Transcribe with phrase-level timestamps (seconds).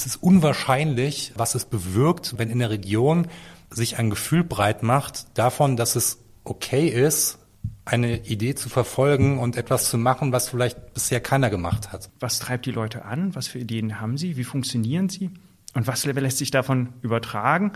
[0.00, 3.26] es ist unwahrscheinlich, was es bewirkt, wenn in der Region
[3.70, 7.38] sich ein Gefühl breit macht davon, dass es okay ist,
[7.84, 12.10] eine Idee zu verfolgen und etwas zu machen, was vielleicht bisher keiner gemacht hat.
[12.18, 13.34] Was treibt die Leute an?
[13.34, 14.36] Was für Ideen haben sie?
[14.36, 15.30] Wie funktionieren sie?
[15.74, 17.72] Und was lässt sich davon übertragen?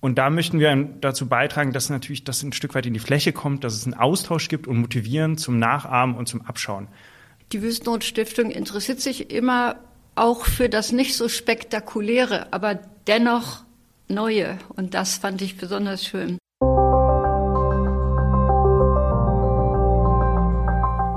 [0.00, 3.32] Und da möchten wir dazu beitragen, dass natürlich das ein Stück weit in die Fläche
[3.32, 6.88] kommt, dass es einen Austausch gibt und motivieren zum Nachahmen und zum Abschauen.
[7.52, 9.76] Die Wüstennot-Stiftung interessiert sich immer
[10.14, 13.64] auch für das nicht so spektakuläre, aber dennoch
[14.12, 14.58] Neue.
[14.76, 16.38] Und das fand ich besonders schön.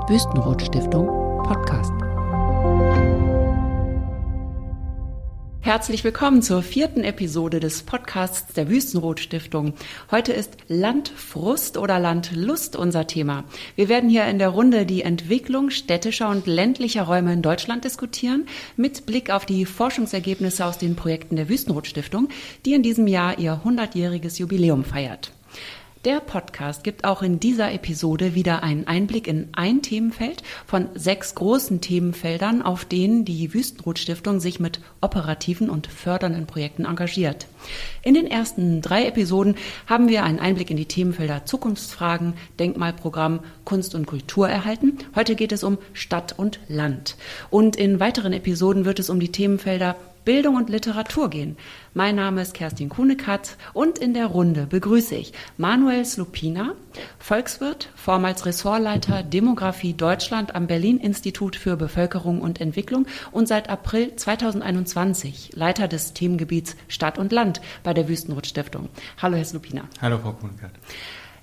[0.08, 1.06] Wüstenrot-Stiftung
[1.42, 1.95] Podcast.
[5.66, 9.74] Herzlich willkommen zur vierten Episode des Podcasts der Wüstenrot Stiftung.
[10.12, 13.42] Heute ist Landfrust oder Landlust unser Thema.
[13.74, 18.46] Wir werden hier in der Runde die Entwicklung städtischer und ländlicher Räume in Deutschland diskutieren,
[18.76, 22.28] mit Blick auf die Forschungsergebnisse aus den Projekten der Wüstenrot Stiftung,
[22.64, 25.32] die in diesem Jahr ihr 100-jähriges Jubiläum feiert.
[26.06, 31.34] Der Podcast gibt auch in dieser Episode wieder einen Einblick in ein Themenfeld von sechs
[31.34, 37.48] großen Themenfeldern, auf denen die Wüstenrot Stiftung sich mit operativen und fördernden Projekten engagiert.
[38.04, 39.56] In den ersten drei Episoden
[39.88, 44.98] haben wir einen Einblick in die Themenfelder Zukunftsfragen, Denkmalprogramm, Kunst und Kultur erhalten.
[45.16, 47.16] Heute geht es um Stadt und Land.
[47.50, 49.96] Und in weiteren Episoden wird es um die Themenfelder
[50.26, 51.56] Bildung und Literatur gehen.
[51.94, 56.74] Mein Name ist Kerstin Kuhnekatz und in der Runde begrüße ich Manuel Slupina,
[57.20, 64.16] Volkswirt, vormals Ressortleiter Demografie Deutschland am Berlin Institut für Bevölkerung und Entwicklung und seit April
[64.16, 68.88] 2021 Leiter des Themengebiets Stadt und Land bei der Wüstenrot Stiftung.
[69.22, 69.84] Hallo, Herr Slupina.
[70.02, 70.72] Hallo, Frau Kuhnekatz.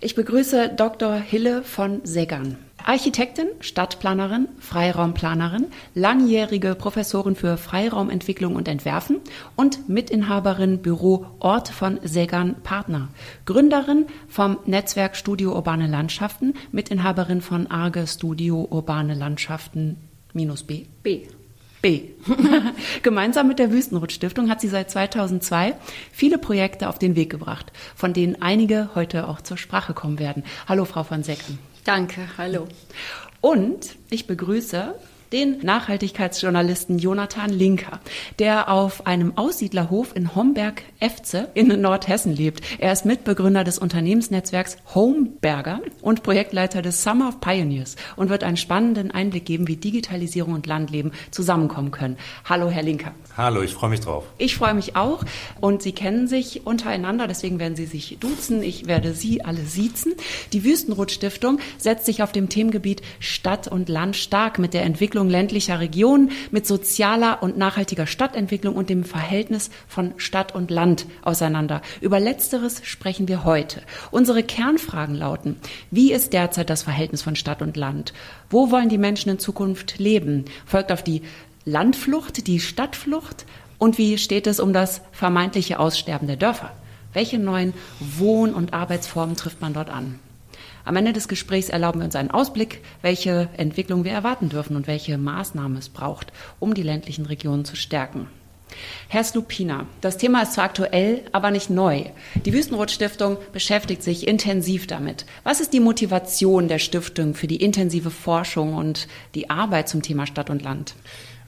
[0.01, 1.15] Ich begrüße Dr.
[1.15, 2.57] Hille von Seggern.
[2.85, 9.17] Architektin, Stadtplanerin, Freiraumplanerin, langjährige Professorin für Freiraumentwicklung und Entwerfen
[9.55, 13.07] und Mitinhaberin Büro Ort von Seggern Partner.
[13.45, 19.97] Gründerin vom Netzwerk Studio Urbane Landschaften, Mitinhaberin von Arge Studio Urbane Landschaften
[20.33, 20.85] minus B.
[21.03, 21.27] B.
[21.81, 22.01] B.
[23.03, 25.75] Gemeinsam mit der Wüstenrot-Stiftung hat sie seit 2002
[26.11, 30.43] viele Projekte auf den Weg gebracht, von denen einige heute auch zur Sprache kommen werden.
[30.67, 31.59] Hallo, Frau von Secken.
[31.83, 32.67] Danke, hallo.
[33.41, 34.95] Und ich begrüße
[35.33, 37.99] den Nachhaltigkeitsjournalisten Jonathan Linker,
[38.37, 42.61] der auf einem Aussiedlerhof in Homberg-Efze in Nordhessen lebt.
[42.77, 48.57] Er ist Mitbegründer des Unternehmensnetzwerks Homeberger und Projektleiter des Summer of Pioneers und wird einen
[48.57, 52.17] spannenden Einblick geben, wie Digitalisierung und Landleben zusammenkommen können.
[52.45, 53.13] Hallo, Herr Linker.
[53.35, 54.25] Hallo, ich freue mich drauf.
[54.37, 55.23] Ich freue mich auch
[55.59, 58.61] und Sie kennen sich untereinander, deswegen werden Sie sich duzen.
[58.61, 60.13] Ich werde Sie alle siezen.
[60.53, 65.22] Die Wüstenrot Stiftung setzt sich auf dem Themengebiet Stadt und Land stark mit der Entwicklung
[65.29, 71.81] ländlicher Regionen, mit sozialer und nachhaltiger Stadtentwicklung und dem Verhältnis von Stadt und Land auseinander.
[72.01, 73.81] Über letzteres sprechen wir heute.
[74.11, 75.57] Unsere Kernfragen lauten,
[75.91, 78.13] wie ist derzeit das Verhältnis von Stadt und Land?
[78.49, 80.45] Wo wollen die Menschen in Zukunft leben?
[80.65, 81.21] Folgt auf die
[81.65, 83.45] Landflucht, die Stadtflucht?
[83.77, 86.71] Und wie steht es um das vermeintliche Aussterben der Dörfer?
[87.13, 90.19] Welche neuen Wohn- und Arbeitsformen trifft man dort an?
[90.85, 94.87] Am Ende des Gesprächs erlauben wir uns einen Ausblick, welche Entwicklung wir erwarten dürfen und
[94.87, 98.27] welche Maßnahmen es braucht, um die ländlichen Regionen zu stärken.
[99.07, 102.05] Herr Slupina, das Thema ist zwar aktuell, aber nicht neu.
[102.45, 105.25] Die Wüstenrot-Stiftung beschäftigt sich intensiv damit.
[105.43, 110.25] Was ist die Motivation der Stiftung für die intensive Forschung und die Arbeit zum Thema
[110.25, 110.95] Stadt und Land?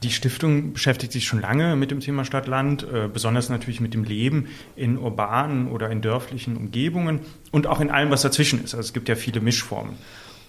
[0.02, 4.04] Die Stiftung beschäftigt sich schon lange mit dem Thema Stadt-Land, äh, besonders natürlich mit dem
[4.04, 7.20] Leben in urbanen oder in dörflichen Umgebungen
[7.50, 8.74] und auch in allem, was dazwischen ist.
[8.74, 9.96] Also es gibt ja viele Mischformen.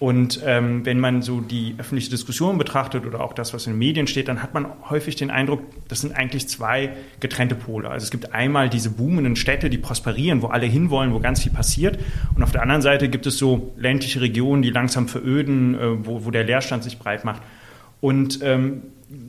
[0.00, 3.78] Und ähm, wenn man so die öffentliche Diskussion betrachtet oder auch das, was in den
[3.80, 7.90] Medien steht, dann hat man häufig den Eindruck, das sind eigentlich zwei getrennte Pole.
[7.90, 11.50] Also es gibt einmal diese boomenden Städte, die prosperieren, wo alle hinwollen, wo ganz viel
[11.50, 11.98] passiert.
[12.36, 16.24] Und auf der anderen Seite gibt es so ländliche Regionen, die langsam veröden, äh, wo,
[16.24, 17.42] wo der Leerstand sich breit macht.
[18.00, 18.82] Und ähm,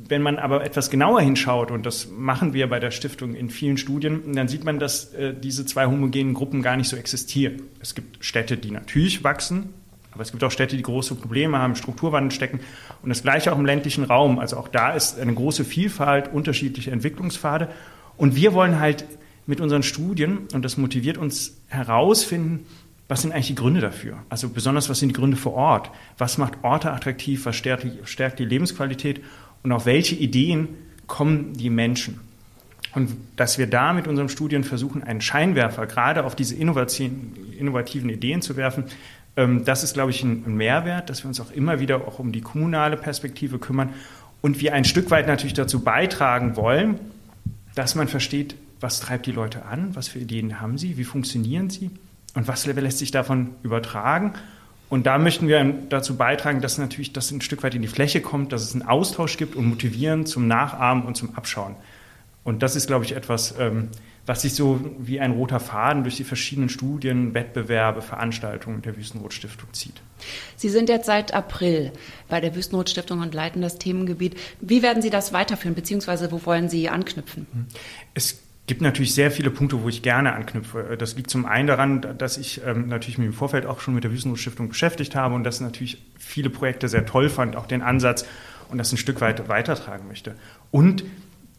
[0.09, 3.77] wenn man aber etwas genauer hinschaut, und das machen wir bei der Stiftung in vielen
[3.77, 7.61] Studien, dann sieht man, dass äh, diese zwei homogenen Gruppen gar nicht so existieren.
[7.79, 9.69] Es gibt Städte, die natürlich wachsen,
[10.11, 12.59] aber es gibt auch Städte, die große Probleme haben, Strukturwandel stecken.
[13.03, 14.39] Und das Gleiche auch im ländlichen Raum.
[14.39, 17.69] Also auch da ist eine große Vielfalt, unterschiedliche Entwicklungspfade.
[18.17, 19.05] Und wir wollen halt
[19.45, 22.65] mit unseren Studien, und das motiviert uns herausfinden,
[23.07, 24.19] was sind eigentlich die Gründe dafür?
[24.29, 25.89] Also besonders, was sind die Gründe vor Ort?
[26.19, 27.45] Was macht Orte attraktiv?
[27.45, 29.21] Was stärkt die, stärkt die Lebensqualität?
[29.63, 30.69] Und auf welche Ideen
[31.07, 32.19] kommen die Menschen.
[32.95, 38.41] Und dass wir da mit unseren Studien versuchen, einen Scheinwerfer gerade auf diese innovativen Ideen
[38.41, 38.85] zu werfen,
[39.35, 42.31] ähm, das ist, glaube ich, ein Mehrwert, dass wir uns auch immer wieder auch um
[42.31, 43.93] die kommunale Perspektive kümmern
[44.41, 46.99] und wir ein Stück weit natürlich dazu beitragen wollen,
[47.75, 51.69] dass man versteht, was treibt die Leute an, was für Ideen haben sie, wie funktionieren
[51.69, 51.91] sie
[52.33, 54.33] und was lässt sich davon übertragen.
[54.89, 58.21] Und da möchten wir dazu beitragen, dass natürlich das ein Stück weit in die Fläche
[58.21, 61.75] kommt, dass es einen Austausch gibt und motivieren zum Nachahmen und zum Abschauen.
[62.43, 63.89] Und das ist, glaube ich, etwas, ähm,
[64.25, 69.71] was sich so wie ein roter Faden durch die verschiedenen Studien, Wettbewerbe, Veranstaltungen der Wüstenrot-Stiftung
[69.73, 70.01] zieht.
[70.55, 71.91] Sie sind jetzt seit April
[72.27, 74.35] bei der Wüstenrot-Stiftung und leiten das Themengebiet.
[74.61, 77.45] Wie werden Sie das weiterführen, beziehungsweise wo wollen Sie anknüpfen?
[78.13, 78.39] Es
[78.69, 80.95] gibt natürlich sehr viele Punkte, wo ich gerne anknüpfe.
[80.97, 84.03] Das liegt zum einen daran, dass ich ähm, natürlich mich im Vorfeld auch schon mit
[84.03, 88.27] der Wüstenrot-Stiftung beschäftigt habe und dass natürlich viele Projekte sehr toll fand, auch den Ansatz
[88.69, 90.35] und das ein Stück weit weitertragen möchte.
[90.69, 91.03] Und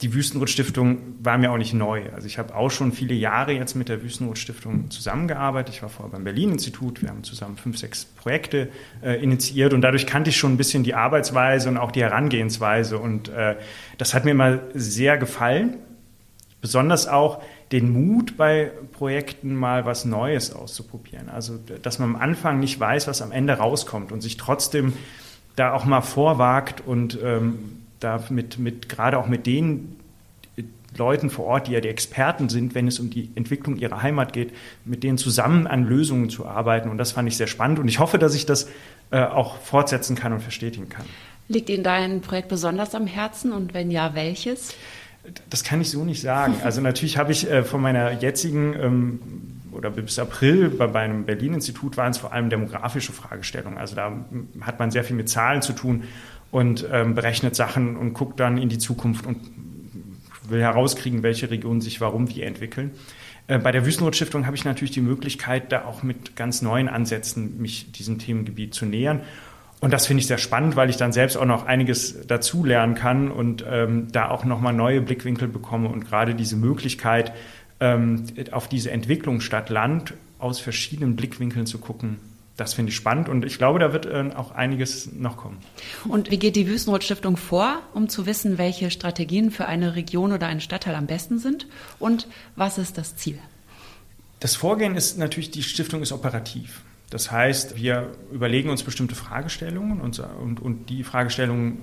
[0.03, 2.05] die Wüstenrot-Stiftung war mir auch nicht neu.
[2.15, 5.75] Also ich habe auch schon viele Jahre jetzt mit der Wüstenrot-Stiftung zusammengearbeitet.
[5.75, 7.03] Ich war vorher beim Berlin-Institut.
[7.03, 8.69] Wir haben zusammen fünf, sechs Projekte
[9.03, 12.99] äh, initiiert und dadurch kannte ich schon ein bisschen die Arbeitsweise und auch die Herangehensweise.
[12.99, 13.57] Und äh,
[13.99, 15.79] das hat mir immer sehr gefallen.
[16.61, 17.43] Besonders auch
[17.73, 21.29] den Mut bei Projekten mal was Neues auszuprobieren.
[21.29, 24.93] Also dass man am Anfang nicht weiß, was am Ende rauskommt und sich trotzdem
[25.57, 29.97] da auch mal vorwagt und ähm, da mit, mit, gerade auch mit den
[30.97, 34.33] Leuten vor Ort, die ja die Experten sind, wenn es um die Entwicklung ihrer Heimat
[34.33, 34.53] geht,
[34.85, 36.89] mit denen zusammen an Lösungen zu arbeiten.
[36.89, 37.79] Und das fand ich sehr spannend.
[37.79, 38.69] Und ich hoffe, dass ich das
[39.11, 41.05] äh, auch fortsetzen kann und verstetigen kann.
[41.49, 44.75] Liegt Ihnen dein Projekt besonders am Herzen und wenn ja, welches?
[45.49, 46.55] Das kann ich so nicht sagen.
[46.65, 49.21] Also natürlich habe ich äh, von meiner jetzigen ähm,
[49.73, 53.79] oder bis April bei, bei einem Berlin-Institut waren es vor allem demografische Fragestellungen.
[53.79, 54.13] Also da
[54.61, 56.05] hat man sehr viel mit Zahlen zu tun
[56.51, 59.39] und ähm, berechnet Sachen und guckt dann in die Zukunft und
[60.49, 62.91] will herauskriegen, welche Regionen sich warum wie entwickeln.
[63.47, 67.61] Äh, bei der Wüstenrot-Stiftung habe ich natürlich die Möglichkeit, da auch mit ganz neuen Ansätzen
[67.61, 69.21] mich diesem Themengebiet zu nähern.
[69.81, 72.95] Und das finde ich sehr spannend, weil ich dann selbst auch noch einiges dazu lernen
[72.95, 77.33] kann und ähm, da auch nochmal neue Blickwinkel bekomme und gerade diese Möglichkeit,
[77.81, 82.19] ähm, auf diese Entwicklung Stadt-Land aus verschiedenen Blickwinkeln zu gucken,
[82.59, 85.57] das finde ich spannend und ich glaube, da wird äh, auch einiges noch kommen.
[86.07, 90.33] Und wie geht die Wüstenrot Stiftung vor, um zu wissen, welche Strategien für eine Region
[90.33, 91.67] oder einen Stadtteil am besten sind
[91.99, 93.39] und was ist das Ziel?
[94.41, 96.83] Das Vorgehen ist natürlich, die Stiftung ist operativ.
[97.11, 101.79] Das heißt, wir überlegen uns bestimmte Fragestellungen und, und, und die Fragestellungen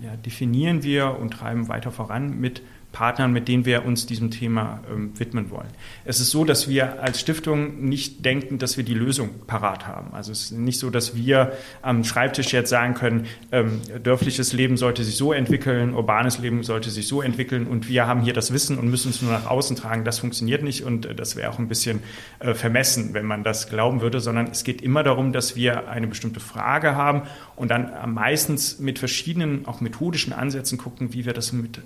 [0.00, 4.80] ja, definieren wir und treiben weiter voran mit Partnern, mit denen wir uns diesem Thema
[4.90, 5.68] ähm, widmen wollen.
[6.04, 10.12] Es ist so, dass wir als Stiftung nicht denken, dass wir die Lösung parat haben.
[10.12, 11.52] Also es ist nicht so, dass wir
[11.82, 16.90] am Schreibtisch jetzt sagen können, ähm, dörfliches Leben sollte sich so entwickeln, urbanes Leben sollte
[16.90, 19.76] sich so entwickeln und wir haben hier das Wissen und müssen es nur nach außen
[19.76, 20.04] tragen.
[20.04, 22.00] Das funktioniert nicht und äh, das wäre auch ein bisschen
[22.40, 26.08] äh, vermessen, wenn man das glauben würde, sondern es geht immer darum, dass wir eine
[26.08, 27.22] bestimmte Frage haben
[27.54, 31.80] und dann meistens mit verschiedenen, auch methodischen Ansätzen gucken, wie wir das mit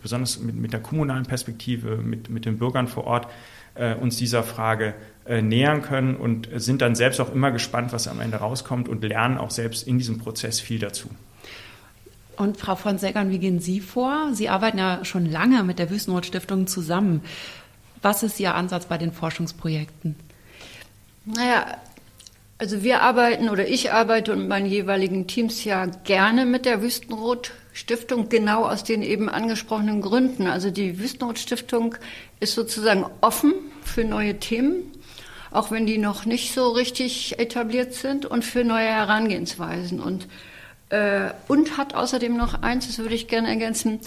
[0.00, 3.28] besonders mit, mit der kommunalen Perspektive, mit, mit den Bürgern vor Ort,
[3.74, 4.94] äh, uns dieser Frage
[5.26, 9.04] äh, nähern können und sind dann selbst auch immer gespannt, was am Ende rauskommt und
[9.04, 11.08] lernen auch selbst in diesem Prozess viel dazu.
[12.36, 14.30] Und Frau von Seggern, wie gehen Sie vor?
[14.32, 17.22] Sie arbeiten ja schon lange mit der Wüstenrot-Stiftung zusammen.
[18.02, 20.16] Was ist Ihr Ansatz bei den Forschungsprojekten?
[21.26, 21.66] Naja,
[22.56, 27.52] also wir arbeiten oder ich arbeite und meine jeweiligen Teams ja gerne mit der Wüstenrot
[27.80, 30.46] Stiftung genau aus den eben angesprochenen Gründen.
[30.46, 31.94] Also die Wüstenrot-Stiftung
[32.38, 34.92] ist sozusagen offen für neue Themen,
[35.50, 39.98] auch wenn die noch nicht so richtig etabliert sind und für neue Herangehensweisen.
[39.98, 40.28] Und,
[40.90, 44.00] äh, und hat außerdem noch eins, das würde ich gerne ergänzen,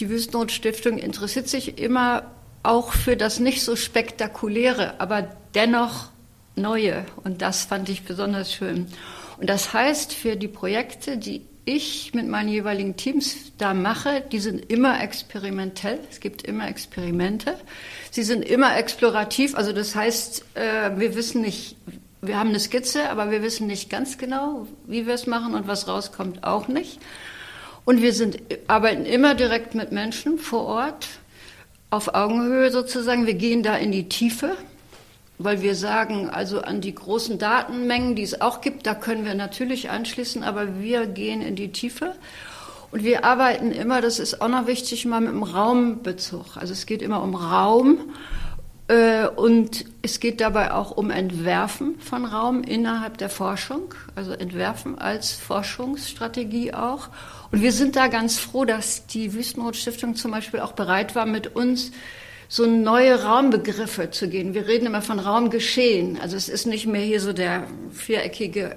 [0.00, 2.22] die Wüstenrot-Stiftung interessiert sich immer
[2.62, 6.08] auch für das nicht so spektakuläre, aber dennoch
[6.56, 7.04] neue.
[7.24, 8.86] Und das fand ich besonders schön.
[9.36, 14.38] Und das heißt, für die Projekte, die ich mit meinen jeweiligen Teams da mache, die
[14.38, 16.00] sind immer experimentell.
[16.10, 17.58] Es gibt immer Experimente.
[18.10, 19.54] Sie sind immer explorativ.
[19.54, 21.76] Also das heißt, äh, wir wissen nicht,
[22.22, 25.68] wir haben eine Skizze, aber wir wissen nicht ganz genau, wie wir es machen und
[25.68, 26.98] was rauskommt auch nicht.
[27.84, 31.06] Und wir sind, arbeiten immer direkt mit Menschen vor Ort,
[31.90, 33.26] auf Augenhöhe sozusagen.
[33.26, 34.56] Wir gehen da in die Tiefe
[35.38, 39.34] weil wir sagen, also an die großen Datenmengen, die es auch gibt, da können wir
[39.34, 42.14] natürlich anschließen, aber wir gehen in die Tiefe.
[42.90, 46.56] Und wir arbeiten immer, das ist auch noch wichtig, mal mit dem Raumbezug.
[46.56, 47.98] Also es geht immer um Raum
[48.88, 54.98] äh, und es geht dabei auch um Entwerfen von Raum innerhalb der Forschung, also Entwerfen
[54.98, 57.10] als Forschungsstrategie auch.
[57.52, 61.26] Und wir sind da ganz froh, dass die Wüstenrot Stiftung zum Beispiel auch bereit war,
[61.26, 61.92] mit uns
[62.48, 64.54] so neue Raumbegriffe zu gehen.
[64.54, 66.18] Wir reden immer von Raumgeschehen.
[66.20, 68.76] Also es ist nicht mehr hier so der viereckige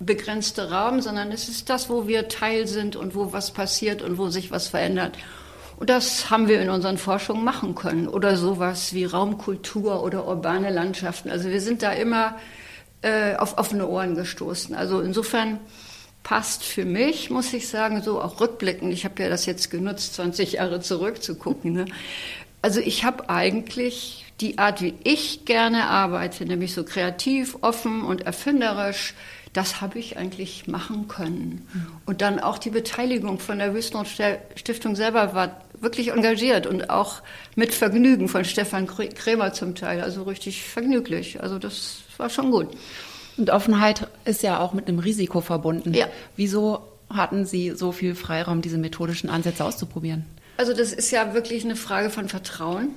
[0.00, 4.18] begrenzte Raum, sondern es ist das, wo wir Teil sind und wo was passiert und
[4.18, 5.16] wo sich was verändert.
[5.76, 8.08] Und das haben wir in unseren Forschungen machen können.
[8.08, 11.30] Oder sowas wie Raumkultur oder urbane Landschaften.
[11.30, 12.36] Also wir sind da immer
[13.02, 14.74] äh, auf offene Ohren gestoßen.
[14.74, 15.58] Also insofern
[16.22, 18.92] passt für mich, muss ich sagen, so auch rückblickend.
[18.92, 21.72] Ich habe ja das jetzt genutzt, 20 Jahre zurückzugucken.
[21.72, 21.84] Ne?
[22.62, 28.22] Also ich habe eigentlich die Art, wie ich gerne arbeite, nämlich so kreativ, offen und
[28.22, 29.14] erfinderisch,
[29.52, 31.68] das habe ich eigentlich machen können.
[32.06, 37.20] Und dann auch die Beteiligung von der Wüstenrot-Stiftung selber war wirklich engagiert und auch
[37.54, 41.42] mit Vergnügen von Stefan Krämer zum Teil, also richtig vergnüglich.
[41.42, 42.68] Also das war schon gut.
[43.36, 45.92] Und Offenheit ist ja auch mit einem Risiko verbunden.
[45.92, 46.06] Ja.
[46.36, 50.24] Wieso hatten Sie so viel Freiraum, diese methodischen Ansätze auszuprobieren?
[50.62, 52.94] Also das ist ja wirklich eine Frage von Vertrauen.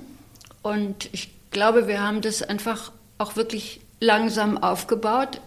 [0.62, 5.40] Und ich glaube, wir haben das einfach auch wirklich langsam aufgebaut,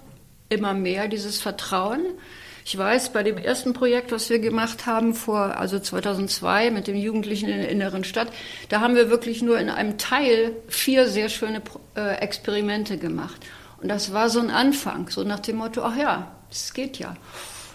[0.50, 2.02] immer mehr dieses Vertrauen.
[2.66, 6.98] Ich weiß, bei dem ersten Projekt, was wir gemacht haben, vor, also 2002 mit dem
[6.98, 8.28] Jugendlichen in der inneren Stadt,
[8.68, 11.62] da haben wir wirklich nur in einem Teil vier sehr schöne
[11.96, 13.46] äh, Experimente gemacht.
[13.82, 17.16] Und das war so ein Anfang, so nach dem Motto, ach ja, es geht ja.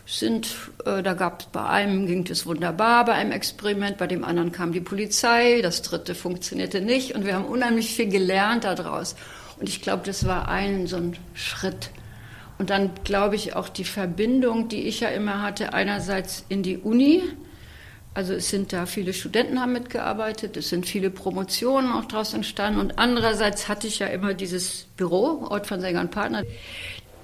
[0.06, 4.22] Sind, äh, da gab es bei einem ging es wunderbar, bei einem Experiment, bei dem
[4.22, 9.16] anderen kam die Polizei, das dritte funktionierte nicht und wir haben unheimlich viel gelernt daraus.
[9.58, 11.90] Und ich glaube, das war ein so ein Schritt.
[12.58, 16.78] Und dann glaube ich auch die Verbindung, die ich ja immer hatte, einerseits in die
[16.78, 17.22] Uni,
[18.14, 22.78] also es sind da viele Studenten haben mitgearbeitet, es sind viele Promotionen auch daraus entstanden
[22.78, 26.44] und andererseits hatte ich ja immer dieses Büro, Ort von Sänger und Partner.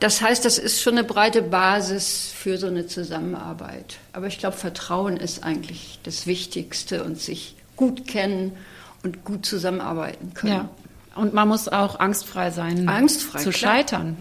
[0.00, 3.98] Das heißt, das ist schon eine breite Basis für so eine Zusammenarbeit.
[4.14, 8.56] Aber ich glaube, Vertrauen ist eigentlich das Wichtigste und sich gut kennen
[9.02, 10.52] und gut zusammenarbeiten können.
[10.52, 10.68] Ja.
[11.16, 13.74] Und man muss auch angstfrei sein, angstfrei, zu klar.
[13.74, 14.16] scheitern.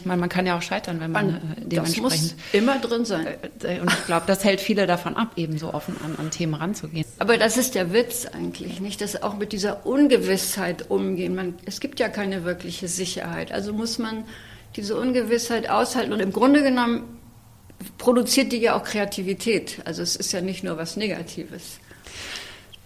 [0.00, 2.12] Ich meine, man kann ja auch scheitern, wenn man, man äh, dementsprechend.
[2.12, 3.26] Das muss immer drin sein.
[3.26, 6.30] Äh, äh, und ich glaube, das hält viele davon ab, eben so offen an, an
[6.30, 7.04] Themen ranzugehen.
[7.18, 9.02] Aber das ist der Witz eigentlich, nicht?
[9.02, 11.34] Dass auch mit dieser Ungewissheit umgehen.
[11.34, 13.52] Man, es gibt ja keine wirkliche Sicherheit.
[13.52, 14.24] Also muss man
[14.76, 16.12] diese Ungewissheit aushalten.
[16.12, 17.18] Und im Grunde genommen
[17.98, 19.80] produziert die ja auch Kreativität.
[19.84, 21.80] Also es ist ja nicht nur was Negatives.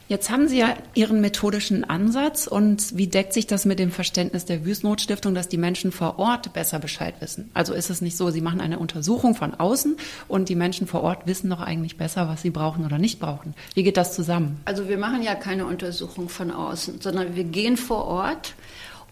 [0.07, 4.45] Jetzt haben Sie ja Ihren methodischen Ansatz und wie deckt sich das mit dem Verständnis
[4.45, 7.51] der Wüstenotstiftung, dass die Menschen vor Ort besser Bescheid wissen?
[7.55, 9.97] Also ist es nicht so, Sie machen eine Untersuchung von außen
[10.29, 13.55] und die Menschen vor Ort wissen doch eigentlich besser, was sie brauchen oder nicht brauchen.
[13.73, 14.61] Wie geht das zusammen?
[14.67, 18.55] Also wir machen ja keine Untersuchung von außen, sondern wir gehen vor Ort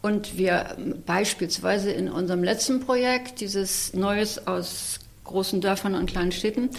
[0.03, 6.71] und wir beispielsweise in unserem letzten Projekt, dieses Neues aus großen Dörfern und kleinen Städten,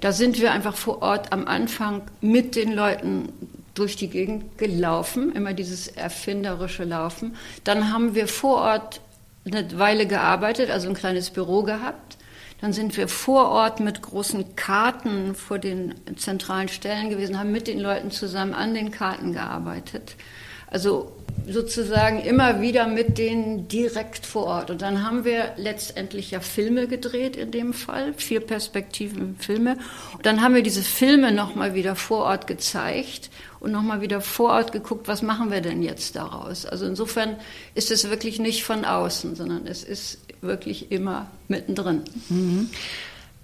[0.00, 3.32] da sind wir einfach vor Ort am Anfang mit den Leuten
[3.74, 7.36] durch die Gegend gelaufen, immer dieses erfinderische Laufen.
[7.64, 9.00] Dann haben wir vor Ort
[9.46, 12.18] eine Weile gearbeitet, also ein kleines Büro gehabt.
[12.60, 17.66] Dann sind wir vor Ort mit großen Karten vor den zentralen Stellen gewesen, haben mit
[17.66, 20.16] den Leuten zusammen an den Karten gearbeitet.
[20.68, 21.12] Also
[21.46, 24.70] sozusagen immer wieder mit denen direkt vor Ort.
[24.70, 29.76] Und dann haben wir letztendlich ja Filme gedreht in dem Fall, vier Perspektiven Filme.
[30.14, 34.50] Und dann haben wir diese Filme nochmal wieder vor Ort gezeigt und nochmal wieder vor
[34.50, 36.66] Ort geguckt, was machen wir denn jetzt daraus.
[36.66, 37.36] Also insofern
[37.74, 42.02] ist es wirklich nicht von außen, sondern es ist wirklich immer mittendrin.
[42.28, 42.70] Mhm.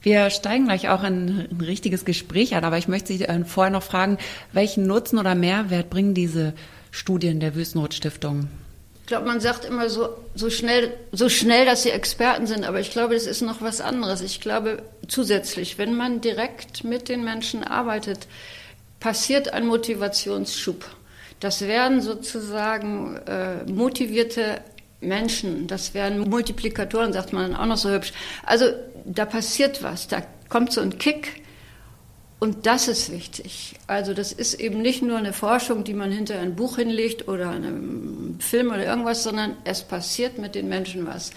[0.01, 3.73] Wir steigen gleich auch in ein richtiges Gespräch an, aber ich möchte Sie äh, vorher
[3.73, 4.19] noch fragen,
[4.53, 6.55] welchen Nutzen oder Mehrwert bringen diese
[6.99, 8.49] Studien der Wüstenrot-Stiftung?
[9.03, 12.81] Ich glaube, man sagt immer so, so, schnell, so schnell, dass sie Experten sind, aber
[12.81, 14.21] ich glaube, das ist noch was anderes.
[14.21, 18.27] Ich glaube zusätzlich, wenn man direkt mit den Menschen arbeitet,
[18.99, 20.85] passiert ein Motivationsschub.
[21.41, 24.61] Das werden sozusagen äh, motivierte
[25.01, 28.13] Menschen, das werden Multiplikatoren, sagt man dann auch noch so hübsch.
[28.45, 28.67] Also
[29.05, 31.45] da passiert was, da kommt so ein Kick
[32.41, 33.75] und das ist wichtig.
[33.89, 37.51] Also das ist eben nicht nur eine Forschung, die man hinter ein Buch hinlegt oder
[37.51, 41.33] einem Film oder irgendwas, sondern es passiert mit den Menschen was.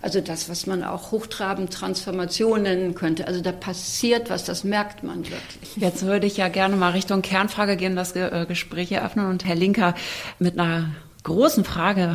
[0.00, 3.26] Also das, was man auch hochtrabend Transformation nennen könnte.
[3.26, 5.76] Also da passiert was, das merkt man wirklich.
[5.76, 9.56] Jetzt würde ich ja gerne mal Richtung Kernfrage gehen, das äh, Gespräch eröffnen und Herr
[9.56, 9.94] Linker
[10.38, 10.90] mit einer
[11.22, 12.14] großen Frage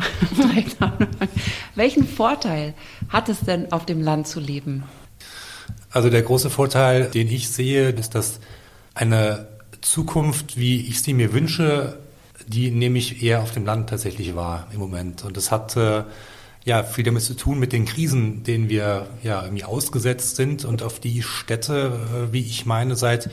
[1.74, 2.74] Welchen Vorteil
[3.10, 4.84] hat es denn, auf dem Land zu leben?
[5.92, 8.40] Also der große Vorteil, den ich sehe, ist, dass
[8.94, 9.46] eine
[9.82, 11.98] Zukunft, wie ich sie mir wünsche,
[12.46, 15.24] die nehme ich eher auf dem Land tatsächlich wahr im Moment.
[15.24, 16.04] Und das hat äh,
[16.64, 20.82] ja viel damit zu tun mit den Krisen, denen wir ja irgendwie ausgesetzt sind und
[20.82, 23.30] auf die Städte, äh, wie ich meine, seit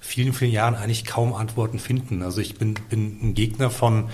[0.00, 2.22] vielen, vielen Jahren eigentlich kaum Antworten finden.
[2.22, 4.08] Also ich bin, bin ein Gegner von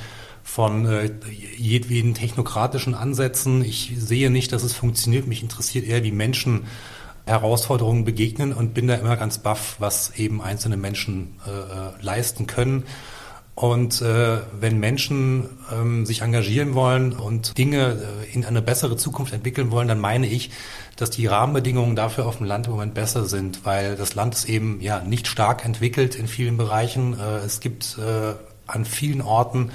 [0.47, 1.11] von äh,
[1.57, 3.65] jedweden technokratischen Ansätzen.
[3.65, 5.27] Ich sehe nicht, dass es funktioniert.
[5.27, 6.65] Mich interessiert eher, wie Menschen
[7.27, 12.47] Herausforderungen begegnen und bin da immer ganz baff, was eben einzelne Menschen äh, äh, leisten
[12.47, 12.85] können.
[13.55, 19.33] Und äh, wenn Menschen ähm, sich engagieren wollen und Dinge äh, in eine bessere Zukunft
[19.33, 20.51] entwickeln wollen, dann meine ich,
[20.97, 24.49] dass die Rahmenbedingungen dafür auf dem Land im Moment besser sind, weil das Land ist
[24.49, 27.17] eben ja nicht stark entwickelt in vielen Bereichen.
[27.19, 28.35] Äh, es gibt äh,
[28.67, 29.71] an vielen Orten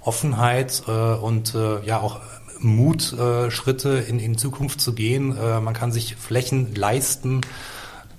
[0.00, 2.20] Offenheit äh, und äh, ja auch
[2.60, 5.36] Mut, äh, Schritte in, in Zukunft zu gehen.
[5.36, 7.40] Äh, man kann sich Flächen leisten.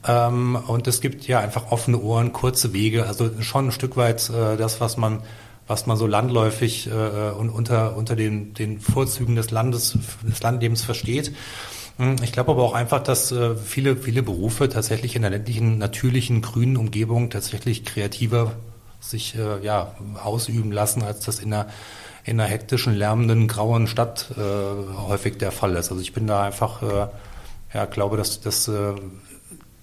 [0.07, 3.05] Ähm, und es gibt ja einfach offene Ohren, kurze Wege.
[3.05, 5.21] Also schon ein Stück weit äh, das, was man
[5.67, 10.83] was man so landläufig äh, und unter, unter den, den Vorzügen des Landes, des Landlebens
[10.83, 11.33] versteht.
[11.97, 15.77] Hm, ich glaube aber auch einfach, dass äh, viele, viele Berufe tatsächlich in der ländlichen,
[15.77, 18.53] natürlichen, grünen Umgebung tatsächlich kreativer
[18.99, 21.67] sich äh, ja, ausüben lassen, als das in einer
[22.25, 24.41] in einer hektischen, lärmenden, grauen Stadt äh,
[25.07, 25.91] häufig der Fall ist.
[25.91, 27.07] Also ich bin da einfach, äh,
[27.73, 28.93] ja, glaube, dass, dass äh,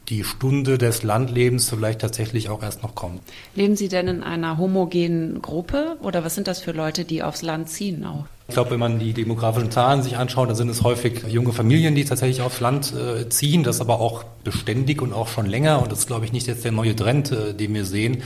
[0.08, 3.22] die Stunde des Landlebens vielleicht tatsächlich auch erst noch kommt.
[3.54, 7.42] Leben Sie denn in einer homogenen Gruppe oder was sind das für Leute, die aufs
[7.42, 8.26] Land ziehen auch?
[8.48, 11.94] Ich glaube, wenn man die demografischen Zahlen sich anschaut, dann sind es häufig junge Familien,
[11.94, 15.80] die tatsächlich aufs Land äh, ziehen, das aber auch beständig und auch schon länger.
[15.80, 18.22] Und das ist, glaube ich, nicht jetzt der neue Trend, äh, den wir sehen.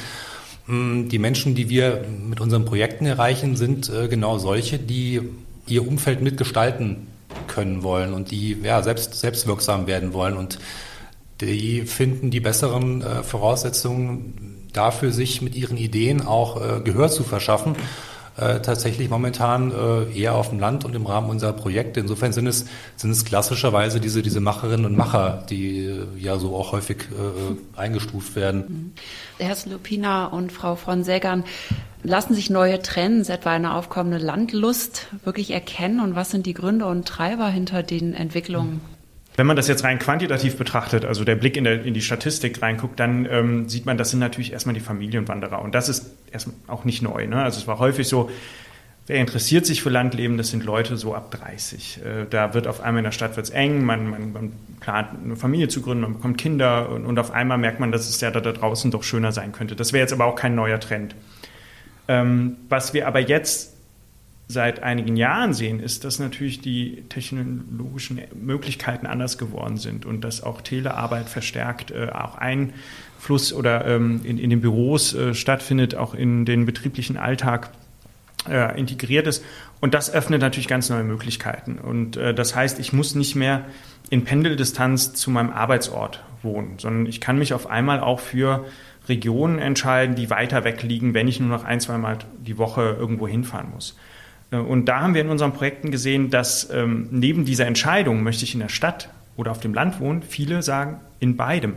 [0.67, 5.21] Hm, die Menschen, die wir mit unseren Projekten erreichen, sind äh, genau solche, die
[5.67, 7.07] ihr Umfeld mitgestalten
[7.47, 10.37] können wollen und die ja, selbst, selbstwirksam werden wollen.
[10.37, 10.59] Und
[11.41, 17.25] die finden die besseren äh, Voraussetzungen dafür, sich mit ihren Ideen auch äh, Gehör zu
[17.25, 17.77] verschaffen
[18.37, 22.01] äh, tatsächlich momentan äh, eher auf dem Land und im Rahmen unserer Projekte.
[22.01, 22.67] Insofern sind es,
[22.97, 27.79] sind es klassischerweise diese, diese Macherinnen und Macher, die äh, ja so auch häufig äh,
[27.79, 28.95] eingestuft werden.
[29.39, 31.45] Herr Slupina und Frau von Seggern,
[32.03, 36.01] lassen sich neue Trends, etwa eine aufkommende Landlust, wirklich erkennen?
[36.01, 38.81] Und was sind die Gründe und Treiber hinter den Entwicklungen?
[39.37, 42.63] Wenn man das jetzt rein quantitativ betrachtet, also der Blick in, der, in die Statistik
[42.63, 45.61] reinguckt, dann ähm, sieht man, das sind natürlich erstmal die Familienwanderer.
[45.61, 47.27] Und das ist erstmal auch nicht neu.
[47.27, 47.43] Ne?
[47.43, 48.31] Also es war häufig so,
[49.07, 52.01] wer interessiert sich für Landleben, das sind Leute so ab 30.
[52.03, 55.37] Äh, da wird auf einmal in der Stadt wird's eng, man, man, man plant eine
[55.37, 58.31] Familie zu gründen, man bekommt Kinder und, und auf einmal merkt man, dass es ja
[58.31, 59.77] da, da draußen doch schöner sein könnte.
[59.77, 61.15] Das wäre jetzt aber auch kein neuer Trend.
[62.09, 63.76] Ähm, was wir aber jetzt
[64.49, 70.43] seit einigen Jahren sehen, ist, dass natürlich die technologischen Möglichkeiten anders geworden sind und dass
[70.43, 76.15] auch Telearbeit verstärkt äh, auch Einfluss oder ähm, in, in den Büros äh, stattfindet, auch
[76.15, 77.71] in den betrieblichen Alltag
[78.49, 79.45] äh, integriert ist.
[79.81, 81.79] Und das öffnet natürlich ganz neue Möglichkeiten.
[81.79, 83.65] Und äh, das heißt, ich muss nicht mehr
[84.11, 88.65] in Pendeldistanz zu meinem Arbeitsort wohnen, sondern ich kann mich auf einmal auch für
[89.09, 92.97] Regionen entscheiden, die weiter weg liegen, wenn ich nur noch ein, zwei Mal die Woche
[92.99, 93.97] irgendwo hinfahren muss.
[94.51, 98.45] Äh, und da haben wir in unseren Projekten gesehen, dass ähm, neben dieser Entscheidung, möchte
[98.45, 101.75] ich in der Stadt oder auf dem Land wohnen, viele sagen, in beidem.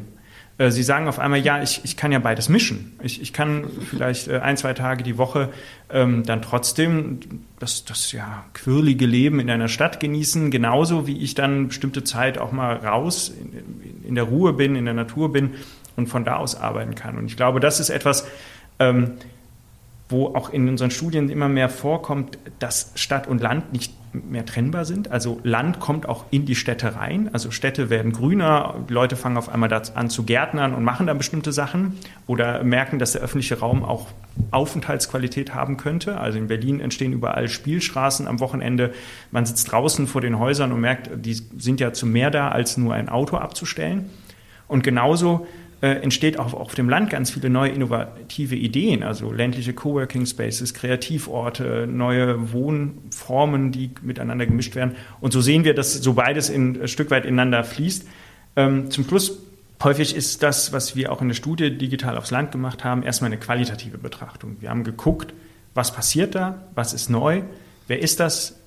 [0.59, 2.93] Äh, sie sagen auf einmal, ja, ich, ich kann ja beides mischen.
[3.01, 5.49] Ich, ich kann vielleicht äh, ein, zwei Tage die Woche
[5.89, 7.19] ähm, dann trotzdem
[7.59, 12.37] das, das ja quirlige Leben in einer Stadt genießen, genauso wie ich dann bestimmte Zeit
[12.37, 15.51] auch mal raus in, in der Ruhe bin, in der Natur bin
[15.95, 17.17] und von da aus arbeiten kann.
[17.17, 18.27] Und ich glaube, das ist etwas,
[18.79, 19.13] ähm,
[20.09, 24.85] wo auch in unseren Studien immer mehr vorkommt, dass Stadt und Land nicht mehr trennbar
[24.85, 25.11] sind.
[25.11, 27.29] Also Land kommt auch in die Städte rein.
[27.31, 31.51] Also Städte werden grüner, Leute fangen auf einmal an zu gärtnern und machen dann bestimmte
[31.51, 34.07] Sachen oder merken, dass der öffentliche Raum auch
[34.49, 36.19] Aufenthaltsqualität haben könnte.
[36.19, 38.93] Also in Berlin entstehen überall Spielstraßen am Wochenende.
[39.29, 42.77] Man sitzt draußen vor den Häusern und merkt, die sind ja zu mehr da, als
[42.77, 44.09] nur ein Auto abzustellen.
[44.67, 45.47] Und genauso
[45.81, 50.73] äh, entsteht auch auf dem Land ganz viele neue innovative Ideen, also ländliche Coworking Spaces,
[50.73, 54.95] Kreativorte, neue Wohnformen, die miteinander gemischt werden.
[55.21, 58.07] Und so sehen wir, dass so beides in, ein Stück weit ineinander fließt.
[58.55, 59.39] Ähm, zum Schluss
[59.81, 63.31] Häufig ist das, was wir auch in der Studie digital aufs Land gemacht haben, erstmal
[63.31, 64.57] eine qualitative Betrachtung.
[64.59, 65.33] Wir haben geguckt,
[65.73, 67.43] was passiert da, was ist neu,
[67.87, 68.57] wer ist das,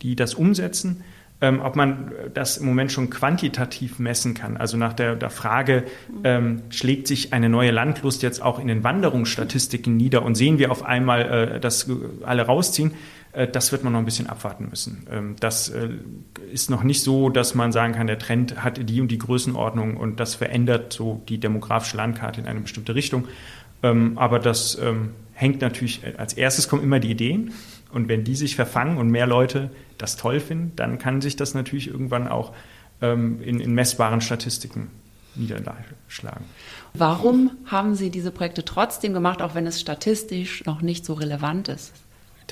[0.00, 1.04] die das umsetzen
[1.42, 4.56] ähm, ob man das im Moment schon quantitativ messen kann.
[4.56, 5.84] Also nach der, der Frage,
[6.22, 10.70] ähm, schlägt sich eine neue Landlust jetzt auch in den Wanderungsstatistiken nieder und sehen wir
[10.70, 11.90] auf einmal, äh, dass
[12.22, 12.92] alle rausziehen,
[13.32, 15.04] äh, das wird man noch ein bisschen abwarten müssen.
[15.10, 15.88] Ähm, das äh,
[16.52, 19.96] ist noch nicht so, dass man sagen kann, der Trend hat die und die Größenordnung
[19.96, 23.26] und das verändert so die demografische Landkarte in eine bestimmte Richtung.
[23.82, 27.52] Ähm, aber das ähm, hängt natürlich, äh, als erstes kommen immer die Ideen
[27.92, 31.54] und wenn die sich verfangen und mehr Leute das toll finden, dann kann sich das
[31.54, 32.52] natürlich irgendwann auch
[33.00, 34.90] ähm, in, in messbaren Statistiken
[35.34, 36.44] niederschlagen.
[36.94, 41.68] Warum haben Sie diese Projekte trotzdem gemacht, auch wenn es statistisch noch nicht so relevant
[41.68, 41.92] ist?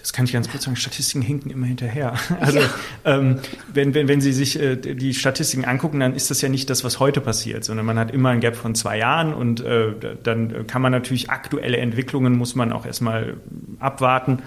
[0.00, 2.14] das kann ich ganz kurz sagen, Statistiken hinken immer hinterher.
[2.40, 2.68] Also ja.
[3.04, 3.38] ähm,
[3.72, 6.84] wenn, wenn, wenn Sie sich äh, die Statistiken angucken, dann ist das ja nicht das,
[6.84, 10.66] was heute passiert, sondern man hat immer ein Gap von zwei Jahren und äh, dann
[10.66, 13.36] kann man natürlich aktuelle Entwicklungen, muss man auch erstmal
[13.78, 14.38] abwarten.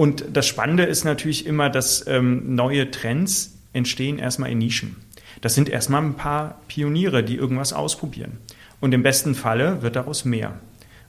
[0.00, 4.96] Und das Spannende ist natürlich immer, dass ähm, neue Trends entstehen erstmal in Nischen.
[5.42, 8.38] Das sind erstmal ein paar Pioniere, die irgendwas ausprobieren.
[8.80, 10.58] Und im besten Falle wird daraus mehr.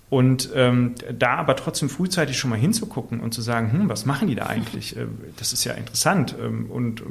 [0.09, 4.27] Und ähm, da aber trotzdem frühzeitig schon mal hinzugucken und zu sagen, hm, was machen
[4.27, 4.93] die da eigentlich?
[4.97, 5.05] Äh,
[5.37, 6.35] das ist ja interessant.
[6.43, 7.01] Ähm, und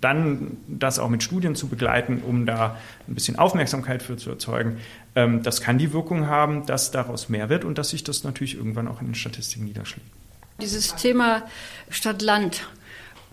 [0.00, 4.78] dann das auch mit Studien zu begleiten, um da ein bisschen Aufmerksamkeit für zu erzeugen,
[5.14, 8.56] ähm, das kann die Wirkung haben, dass daraus mehr wird und dass sich das natürlich
[8.56, 10.06] irgendwann auch in den Statistiken niederschlägt.
[10.60, 11.42] Dieses Thema
[11.90, 12.62] Stadt-Land.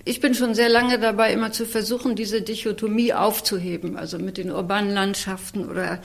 [0.03, 4.51] Ich bin schon sehr lange dabei, immer zu versuchen, diese Dichotomie aufzuheben, also mit den
[4.51, 5.99] urbanen Landschaften oder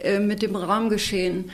[0.00, 1.52] äh, mit dem Raumgeschehen.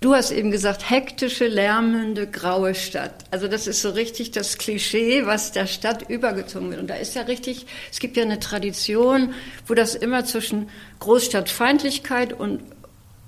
[0.00, 3.14] Du hast eben gesagt, hektische, lärmende, graue Stadt.
[3.30, 6.80] Also das ist so richtig das Klischee, was der Stadt übergezogen wird.
[6.80, 9.32] Und da ist ja richtig, es gibt ja eine Tradition,
[9.66, 12.60] wo das immer zwischen Großstadtfeindlichkeit und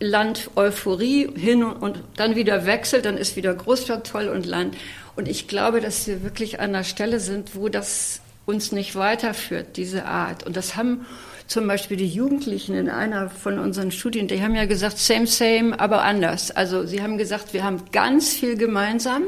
[0.00, 4.76] Land-Euphorie hin und dann wieder wechselt, dann ist wieder Großstadt toll und Land.
[5.18, 9.76] Und ich glaube, dass wir wirklich an einer Stelle sind, wo das uns nicht weiterführt,
[9.76, 10.46] diese Art.
[10.46, 11.06] Und das haben
[11.48, 15.80] zum Beispiel die Jugendlichen in einer von unseren Studien, die haben ja gesagt, same, same,
[15.80, 16.52] aber anders.
[16.52, 19.24] Also sie haben gesagt, wir haben ganz viel gemeinsam.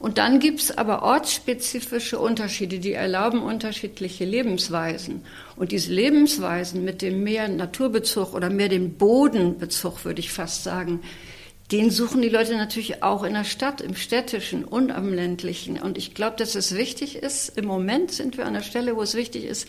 [0.00, 5.22] Und dann gibt's aber ortsspezifische Unterschiede, die erlauben unterschiedliche Lebensweisen.
[5.54, 10.98] Und diese Lebensweisen mit dem mehr Naturbezug oder mehr dem Bodenbezug, würde ich fast sagen,
[11.70, 15.78] den suchen die Leute natürlich auch in der Stadt, im städtischen und am ländlichen.
[15.78, 19.02] Und ich glaube, dass es wichtig ist, im Moment sind wir an der Stelle, wo
[19.02, 19.68] es wichtig ist,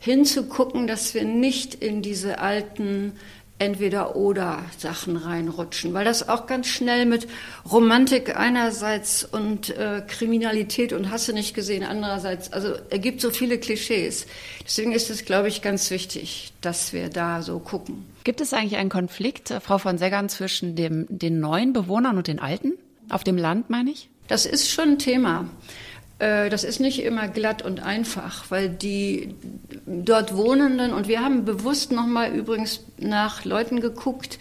[0.00, 3.12] hinzugucken, dass wir nicht in diese alten
[3.58, 7.26] Entweder-Oder-Sachen reinrutschen, weil das auch ganz schnell mit
[7.70, 14.26] Romantik einerseits und äh, Kriminalität und Hasse nicht gesehen andererseits, also ergibt so viele Klischees.
[14.64, 18.04] Deswegen ist es, glaube ich, ganz wichtig, dass wir da so gucken.
[18.26, 22.26] Gibt es eigentlich einen Konflikt, äh, Frau von Seggern, zwischen dem, den neuen Bewohnern und
[22.26, 22.72] den alten?
[23.08, 24.10] Auf dem Land, meine ich?
[24.26, 25.48] Das ist schon ein Thema.
[26.18, 29.36] Äh, das ist nicht immer glatt und einfach, weil die
[29.86, 34.40] dort Wohnenden, und wir haben bewusst nochmal übrigens nach Leuten geguckt,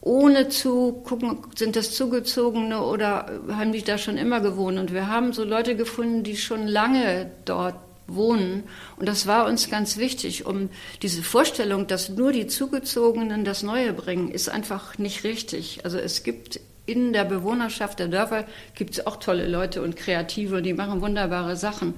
[0.00, 4.80] ohne zu gucken, sind das Zugezogene oder haben die da schon immer gewohnt.
[4.80, 7.76] Und wir haben so Leute gefunden, die schon lange dort
[8.14, 8.64] wohnen.
[8.96, 10.70] Und das war uns ganz wichtig, um
[11.02, 15.84] diese Vorstellung, dass nur die Zugezogenen das Neue bringen, ist einfach nicht richtig.
[15.84, 18.44] Also es gibt in der Bewohnerschaft der Dörfer
[18.74, 21.94] gibt es auch tolle Leute und Kreative und die machen wunderbare Sachen.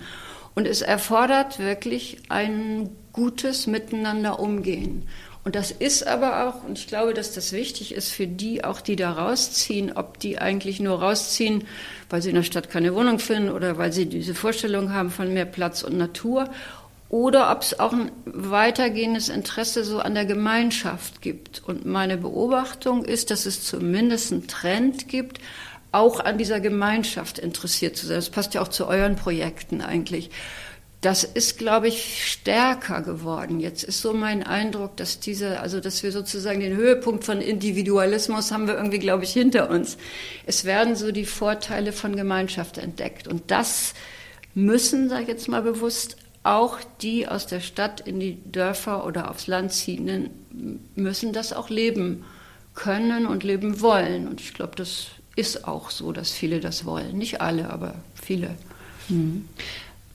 [0.54, 5.08] Und es erfordert wirklich ein gutes Miteinander umgehen.
[5.44, 8.80] Und das ist aber auch, und ich glaube, dass das wichtig ist für die, auch
[8.80, 11.64] die da rausziehen, ob die eigentlich nur rausziehen,
[12.10, 15.34] weil sie in der Stadt keine Wohnung finden oder weil sie diese Vorstellung haben von
[15.34, 16.48] mehr Platz und Natur
[17.08, 21.62] oder ob es auch ein weitergehendes Interesse so an der Gemeinschaft gibt.
[21.66, 25.38] Und meine Beobachtung ist, dass es zumindest einen Trend gibt,
[25.90, 28.16] auch an dieser Gemeinschaft interessiert zu sein.
[28.16, 30.30] Das passt ja auch zu euren Projekten eigentlich.
[31.02, 33.58] Das ist, glaube ich, stärker geworden.
[33.58, 38.52] Jetzt ist so mein Eindruck, dass diese, also dass wir sozusagen den Höhepunkt von Individualismus
[38.52, 39.98] haben wir irgendwie, glaube ich, hinter uns.
[40.46, 43.26] Es werden so die Vorteile von Gemeinschaft entdeckt.
[43.26, 43.94] Und das
[44.54, 49.28] müssen, sage ich jetzt mal bewusst, auch die aus der Stadt in die Dörfer oder
[49.30, 50.30] aufs Land ziehenden
[50.94, 52.24] müssen das auch leben
[52.74, 54.28] können und leben wollen.
[54.28, 57.18] Und ich glaube, das ist auch so, dass viele das wollen.
[57.18, 58.54] Nicht alle, aber viele.
[59.08, 59.48] Mhm.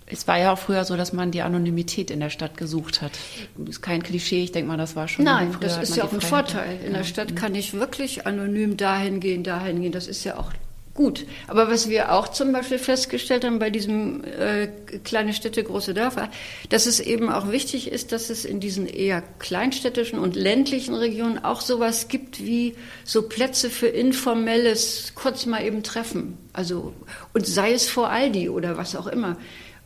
[0.09, 3.11] Es war ja auch früher so, dass man die Anonymität in der Stadt gesucht hat.
[3.57, 5.25] Das ist kein Klischee, ich denke mal, das war schon.
[5.25, 6.79] Nein, das ist ja auch ein Vorteil.
[6.85, 9.91] In der Stadt kann ich wirklich anonym dahin gehen, dahin gehen.
[9.91, 10.53] Das ist ja auch
[10.97, 11.25] gut.
[11.47, 14.67] Aber was wir auch zum Beispiel festgestellt haben bei diesem äh,
[15.03, 16.29] kleine Städte, große Dörfer,
[16.69, 21.37] dass es eben auch wichtig ist, dass es in diesen eher kleinstädtischen und ländlichen Regionen
[21.41, 26.37] auch sowas gibt wie so Plätze für informelles, kurz mal eben Treffen.
[26.51, 26.93] Also,
[27.33, 29.37] und sei es vor Aldi oder was auch immer.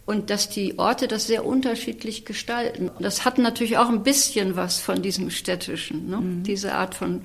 [0.06, 2.90] Und dass die Orte das sehr unterschiedlich gestalten.
[3.00, 6.18] Das hat natürlich auch ein bisschen was von diesem städtischen, ne?
[6.18, 6.44] Mhm.
[6.44, 7.22] diese Art von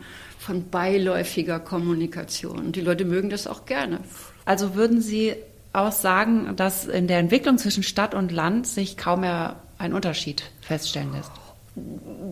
[0.47, 2.59] von beiläufiger Kommunikation.
[2.59, 3.99] Und die Leute mögen das auch gerne.
[4.45, 5.35] Also würden Sie
[5.73, 10.45] auch sagen, dass in der Entwicklung zwischen Stadt und Land sich kaum mehr ein Unterschied
[10.61, 11.33] feststellen lässt?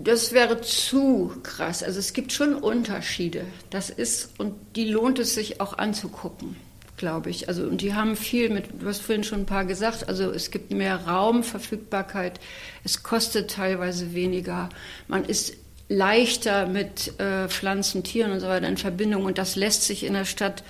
[0.04, 1.82] Das wäre zu krass.
[1.82, 3.44] Also es gibt schon Unterschiede.
[3.70, 6.56] Das ist, und die lohnt es sich auch anzugucken,
[6.96, 7.48] glaube ich.
[7.48, 10.50] Also, und die haben viel mit, du hast vorhin schon ein paar gesagt, also es
[10.50, 12.40] gibt mehr Raumverfügbarkeit,
[12.84, 14.68] es kostet teilweise weniger,
[15.08, 15.54] man ist
[15.88, 19.24] leichter mit äh, Pflanzen, Tieren und so weiter in Verbindung.
[19.24, 20.64] Und das lässt sich in der Stadt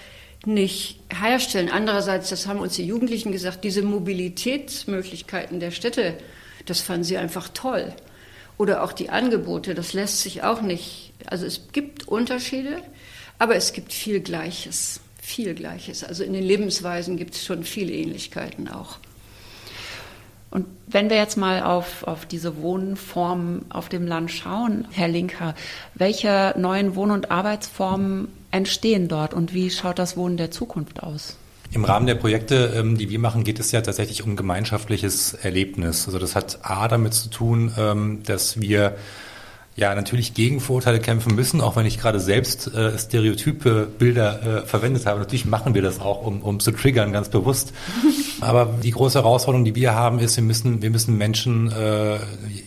[0.47, 1.71] nicht herstellen.
[1.71, 6.19] Andererseits, das haben uns die Jugendlichen gesagt, diese Mobilitätsmöglichkeiten der Städte,
[6.67, 7.93] das fanden sie einfach toll.
[8.59, 11.13] Oder auch die Angebote, das lässt sich auch nicht.
[11.27, 12.83] Also es gibt Unterschiede,
[13.39, 16.05] aber es gibt viel Gleiches, viel Gleiches.
[16.05, 18.99] Also in den Lebensweisen gibt es schon viele Ähnlichkeiten auch.
[20.51, 25.55] Und wenn wir jetzt mal auf, auf diese Wohnformen auf dem Land schauen, Herr Linker,
[25.95, 31.37] welche neuen Wohn- und Arbeitsformen entstehen dort und wie schaut das Wohnen der Zukunft aus?
[31.73, 36.07] Im Rahmen der Projekte, ähm, die wir machen, geht es ja tatsächlich um gemeinschaftliches Erlebnis.
[36.07, 38.97] Also das hat A damit zu tun, ähm, dass wir
[39.77, 44.67] ja natürlich gegen Vorurteile kämpfen müssen, auch wenn ich gerade selbst äh, stereotype Bilder äh,
[44.67, 45.19] verwendet habe.
[45.19, 47.73] Natürlich machen wir das auch, um, um zu triggern, ganz bewusst.
[48.41, 52.19] Aber die große Herausforderung, die wir haben, ist, wir müssen, wir müssen Menschen äh,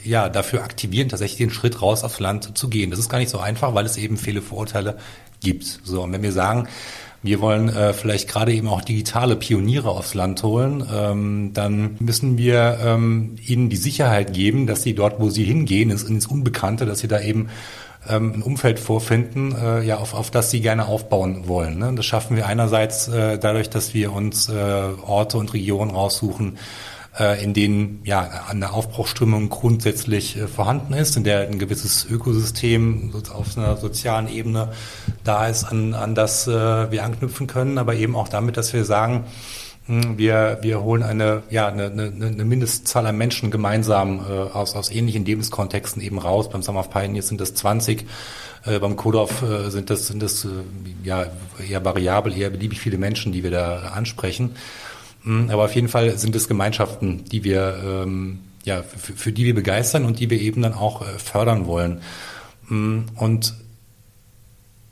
[0.03, 2.89] ja dafür aktivieren, tatsächlich den Schritt raus aufs Land zu gehen.
[2.91, 4.97] Das ist gar nicht so einfach, weil es eben viele Vorurteile
[5.41, 5.79] gibt.
[5.83, 6.67] So, und wenn wir sagen,
[7.23, 12.37] wir wollen äh, vielleicht gerade eben auch digitale Pioniere aufs Land holen, ähm, dann müssen
[12.37, 16.85] wir ähm, ihnen die Sicherheit geben, dass sie dort, wo sie hingehen, ins, ins Unbekannte,
[16.85, 17.49] dass sie da eben
[18.07, 21.79] ähm, ein Umfeld vorfinden, äh, ja, auf, auf das sie gerne aufbauen wollen.
[21.79, 21.93] Ne?
[21.95, 24.53] Das schaffen wir einerseits äh, dadurch, dass wir uns äh,
[25.05, 26.57] Orte und Regionen raussuchen,
[27.43, 33.57] in denen ja eine Aufbruchströmung grundsätzlich äh, vorhanden ist, in der ein gewisses Ökosystem auf
[33.57, 34.71] einer sozialen Ebene
[35.23, 36.51] da ist, an, an das äh,
[36.91, 39.25] wir anknüpfen können, aber eben auch damit, dass wir sagen,
[39.87, 44.75] hm, wir, wir holen eine, ja, eine, eine, eine Mindestzahl an Menschen gemeinsam äh, aus,
[44.75, 46.49] aus ähnlichen Lebenskontexten eben raus.
[46.49, 48.05] Beim Summer of Pioneers sind das 20,
[48.65, 50.49] äh, beim Kodorf äh, sind das, sind das äh,
[51.03, 51.27] ja,
[51.67, 54.55] eher variabel, eher beliebig viele Menschen, die wir da ansprechen.
[55.27, 59.43] Hm, aber auf jeden Fall sind es Gemeinschaften, die wir, ähm, ja, für, für, die
[59.43, 61.99] wir begeistern und die wir eben dann auch äh, fördern wollen.
[62.69, 63.53] Hm, und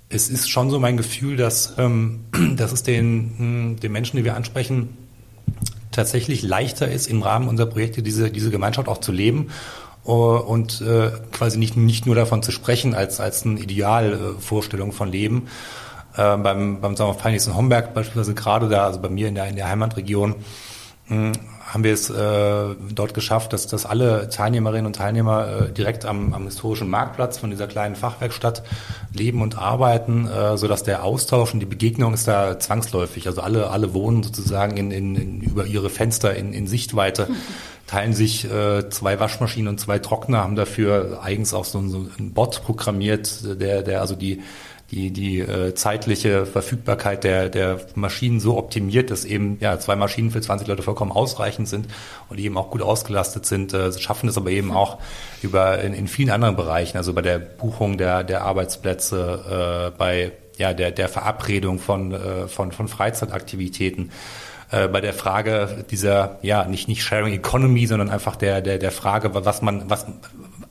[0.10, 2.26] es ist schon so mein Gefühl, dass, ähm,
[2.58, 4.90] dass es den, hm, den Menschen, die wir ansprechen,
[5.94, 9.52] tatsächlich leichter ist, im Rahmen unserer Projekte diese, diese Gemeinschaft auch zu leben
[10.06, 15.10] uh, und äh, quasi nicht, nicht nur davon zu sprechen als, als eine Idealvorstellung von
[15.10, 15.44] Leben,
[16.18, 19.48] äh, beim, beim Sommer Pioneers in Homberg beispielsweise gerade da, also bei mir in der,
[19.48, 20.36] in der Heimatregion,
[21.08, 21.34] mh, hm,
[21.66, 26.34] haben wir es äh, dort geschafft, dass, dass alle Teilnehmerinnen und Teilnehmer äh, direkt am,
[26.34, 28.64] am historischen Marktplatz von dieser kleinen Fachwerkstatt
[29.14, 33.28] leben und arbeiten, äh, sodass der Austausch und die Begegnung ist da zwangsläufig.
[33.28, 37.28] Also alle, alle wohnen sozusagen in, in, in, über ihre Fenster in, in Sichtweite,
[37.88, 42.34] teilen sich äh, zwei Waschmaschinen und zwei Trockner, haben dafür eigens auch so, so einen
[42.34, 44.42] Bot programmiert, der, der also die
[44.92, 50.32] die, die äh, zeitliche Verfügbarkeit der, der Maschinen so optimiert, dass eben ja, zwei Maschinen
[50.32, 51.88] für 20 Leute vollkommen ausreichend sind
[52.30, 55.00] und die eben auch gut ausgelastet sind, äh, schaffen es aber eben auch
[55.42, 60.32] über in, in vielen anderen Bereichen, also bei der Buchung der, der Arbeitsplätze, äh, bei
[60.58, 64.12] ja, der, der Verabredung von, äh, von, von Freizeitaktivitäten
[64.72, 68.92] äh, bei der Frage dieser, ja, nicht, nicht Sharing Economy, sondern einfach der, der, der
[68.92, 70.06] Frage, was man, was,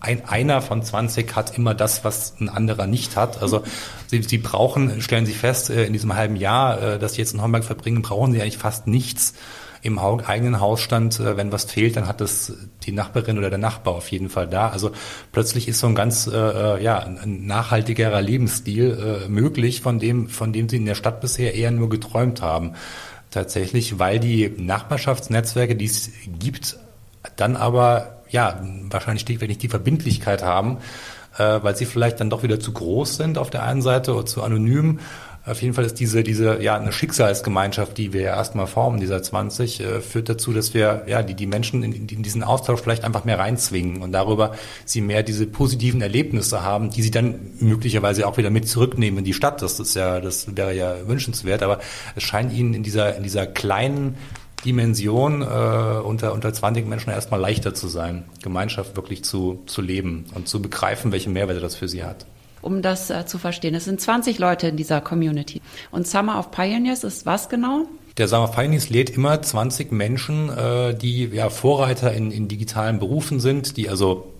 [0.05, 3.43] ein, einer von 20 hat immer das, was ein anderer nicht hat.
[3.43, 3.63] Also
[4.07, 7.35] sie, sie brauchen, stellen Sie fest, äh, in diesem halben Jahr, äh, das Sie jetzt
[7.35, 9.35] in Homberg verbringen, brauchen Sie eigentlich fast nichts
[9.83, 12.53] im eigenen Hausstand, äh, wenn was fehlt, dann hat das
[12.85, 14.69] die Nachbarin oder der Nachbar auf jeden Fall da.
[14.69, 14.93] Also
[15.33, 20.77] plötzlich ist so ein ganz ja ein nachhaltigerer Lebensstil möglich, von dem von dem sie
[20.77, 22.73] in der Stadt bisher eher nur geträumt haben.
[23.31, 26.79] Tatsächlich, weil die Nachbarschaftsnetzwerke, die es gibt,
[27.37, 30.79] dann aber ja, wahrscheinlich stichwert nicht die Verbindlichkeit haben,
[31.39, 34.27] äh, weil sie vielleicht dann doch wieder zu groß sind auf der einen Seite oder
[34.27, 34.99] zu anonym.
[35.47, 39.23] Auf jeden Fall ist diese, diese, ja, eine Schicksalsgemeinschaft, die wir ja erstmal formen, dieser
[39.23, 43.05] 20, äh, führt dazu, dass wir, ja, die, die Menschen in, in diesen Austausch vielleicht
[43.05, 48.27] einfach mehr reinzwingen und darüber sie mehr diese positiven Erlebnisse haben, die sie dann möglicherweise
[48.27, 49.63] auch wieder mit zurücknehmen in die Stadt.
[49.63, 51.79] Das ist ja, das wäre ja wünschenswert, aber
[52.17, 54.17] es scheint ihnen in dieser, in dieser kleinen,
[54.65, 60.27] Dimension äh, unter, unter 20 Menschen erstmal leichter zu sein, Gemeinschaft wirklich zu, zu leben
[60.35, 62.27] und zu begreifen, welche Mehrwerte das für sie hat.
[62.63, 65.61] Um das äh, zu verstehen, es sind 20 Leute in dieser Community.
[65.91, 67.87] Und Summer of Pioneers ist was genau?
[68.17, 72.99] Der Summer of Pioneers lädt immer 20 Menschen, äh, die ja Vorreiter in, in digitalen
[72.99, 74.33] Berufen sind, die also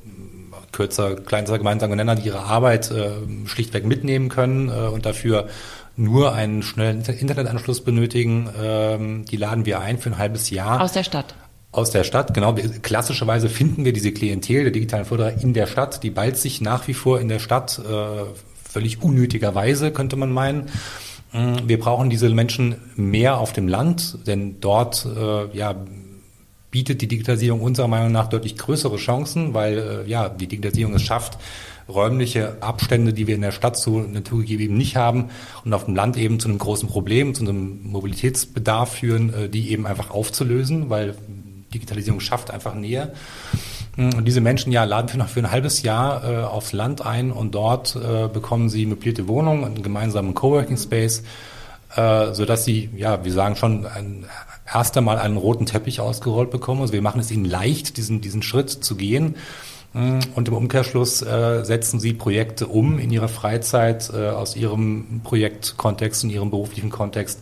[0.75, 3.13] kürzer, kleinster gemeinsamer Nenner, die ihre Arbeit äh,
[3.47, 5.49] schlichtweg mitnehmen können äh, und dafür
[5.97, 8.49] nur einen schnellen Internetanschluss benötigen.
[8.61, 10.81] Ähm, die laden wir ein für ein halbes Jahr.
[10.81, 11.35] Aus der Stadt.
[11.73, 12.55] Aus der Stadt, genau.
[12.83, 16.03] Klassischerweise finden wir diese Klientel der digitalen Förderer in der Stadt.
[16.03, 18.25] Die ballt sich nach wie vor in der Stadt, äh,
[18.63, 20.67] völlig unnötigerweise, könnte man meinen.
[21.33, 25.75] Mm, wir brauchen diese Menschen mehr auf dem Land, denn dort äh, ja,
[26.71, 31.03] bietet die Digitalisierung unserer Meinung nach deutlich größere Chancen, weil äh, ja, die Digitalisierung es
[31.03, 31.39] schafft,
[31.89, 35.31] räumliche Abstände, die wir in der Stadt so naturgegeben eben nicht haben
[35.65, 39.71] und auf dem Land eben zu einem großen Problem, zu einem Mobilitätsbedarf führen, äh, die
[39.71, 41.15] eben einfach aufzulösen, weil
[41.73, 43.13] Digitalisierung schafft einfach Nähe.
[43.97, 47.31] Und diese Menschen ja laden wir noch für ein halbes Jahr äh, aufs Land ein
[47.31, 51.23] und dort äh, bekommen sie möblierte Wohnungen, einen gemeinsamen Coworking Space,
[51.95, 54.27] äh, so dass sie, ja, wir sagen schon, ein,
[54.73, 56.81] erst einmal einen roten Teppich ausgerollt bekommen.
[56.81, 59.37] Also wir machen es ihnen leicht, diesen, diesen Schritt zu gehen.
[59.95, 65.21] Mm, und im Umkehrschluss äh, setzen sie Projekte um in ihrer Freizeit äh, aus ihrem
[65.23, 67.41] Projektkontext, in ihrem beruflichen Kontext,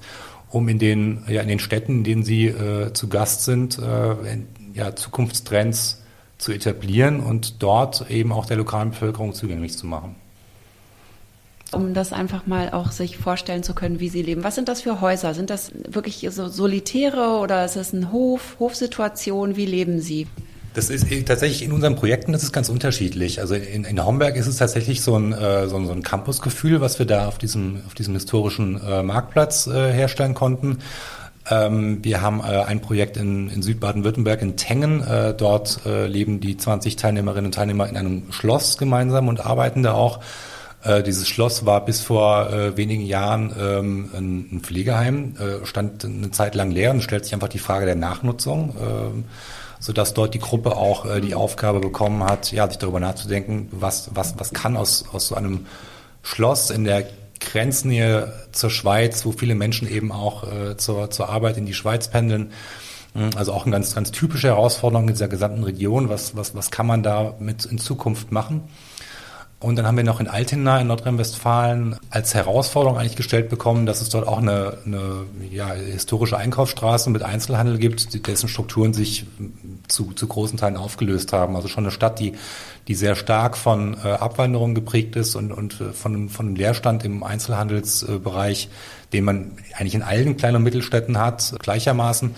[0.50, 4.14] um in den, ja, in den Städten, in denen sie äh, zu Gast sind, äh,
[4.74, 6.02] ja, Zukunftstrends
[6.36, 10.16] zu etablieren und dort eben auch der lokalen Bevölkerung zugänglich zu machen.
[11.72, 14.44] Um das einfach mal auch sich vorstellen zu können, wie sie leben.
[14.44, 15.32] Was sind das für Häuser?
[15.32, 19.56] Sind das wirklich so solitäre oder ist es ein Hof, Hofsituation?
[19.56, 20.26] Wie leben sie?
[20.74, 23.40] Das ist tatsächlich in unseren Projekten, das ist ganz unterschiedlich.
[23.40, 26.80] Also in, in Homberg ist es tatsächlich so ein, äh, so ein, so ein Campusgefühl,
[26.80, 30.78] was wir da auf diesem, auf diesem historischen äh, Marktplatz äh, herstellen konnten.
[31.50, 35.02] Ähm, wir haben äh, ein Projekt in, in Südbaden-Württemberg in Tengen.
[35.02, 39.82] Äh, dort äh, leben die 20 Teilnehmerinnen und Teilnehmer in einem Schloss gemeinsam und arbeiten
[39.82, 40.20] da auch.
[40.85, 46.04] Äh, dieses Schloss war bis vor äh, wenigen Jahren ähm, ein, ein, Pflegeheim, äh, stand
[46.04, 49.24] eine Zeit lang leer und stellt sich einfach die Frage der Nachnutzung, ähm,
[49.83, 54.11] sodass dort die Gruppe auch äh, die Aufgabe bekommen hat, ja, sich darüber nachzudenken, was,
[54.14, 55.66] was, was kann aus, aus so einem
[56.23, 57.05] Schloss in der
[57.40, 62.07] Grenznähe zur Schweiz, wo viele Menschen eben auch äh, zur, zur Arbeit in die Schweiz
[62.07, 62.53] pendeln.
[63.14, 66.09] Hm, also auch eine ganz, ganz typische Herausforderung in dieser gesamten Region.
[66.09, 68.62] Was, was, was kann man da mit in Zukunft machen?
[69.62, 74.01] Und dann haben wir noch in Altena in Nordrhein-Westfalen als Herausforderung eigentlich gestellt bekommen, dass
[74.01, 79.25] es dort auch eine, eine ja, historische Einkaufsstraße mit Einzelhandel gibt, dessen Strukturen sich
[79.87, 81.55] zu, zu großen Teilen aufgelöst haben.
[81.55, 82.33] Also schon eine Stadt, die,
[82.88, 87.05] die sehr stark von äh, Abwanderung geprägt ist und, und äh, von, von einem Leerstand
[87.05, 88.68] im Einzelhandelsbereich,
[89.12, 92.35] den man eigentlich in allen kleinen und Mittelstädten hat, gleichermaßen.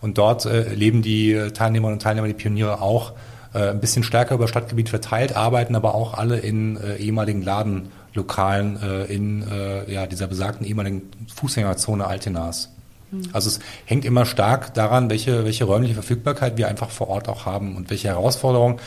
[0.00, 3.14] Und dort äh, leben die Teilnehmerinnen und Teilnehmer, die Pioniere auch
[3.54, 8.80] äh, ein bisschen stärker über Stadtgebiet verteilt, arbeiten aber auch alle in äh, ehemaligen Ladenlokalen
[8.82, 11.02] äh, in äh, ja, dieser besagten ehemaligen
[11.34, 12.70] Fußgängerzone Altenas.
[13.10, 13.22] Mhm.
[13.32, 17.46] Also es hängt immer stark daran, welche, welche räumliche Verfügbarkeit wir einfach vor Ort auch
[17.46, 18.80] haben und welche Herausforderungen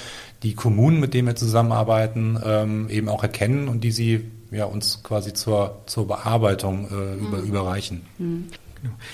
[0.44, 5.02] die Kommunen, mit denen wir zusammenarbeiten, ähm, eben auch erkennen und die sie ja, uns
[5.04, 7.48] quasi zur, zur Bearbeitung äh, über, mhm.
[7.48, 8.02] überreichen.
[8.18, 8.48] Mhm.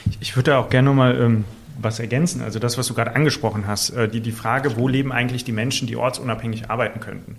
[0.10, 1.46] Ich, ich würde auch gerne nochmal ähm,
[1.80, 2.42] was ergänzen.
[2.42, 5.52] Also das, was du gerade angesprochen hast, äh, die, die Frage, wo leben eigentlich die
[5.52, 7.38] Menschen, die ortsunabhängig arbeiten könnten.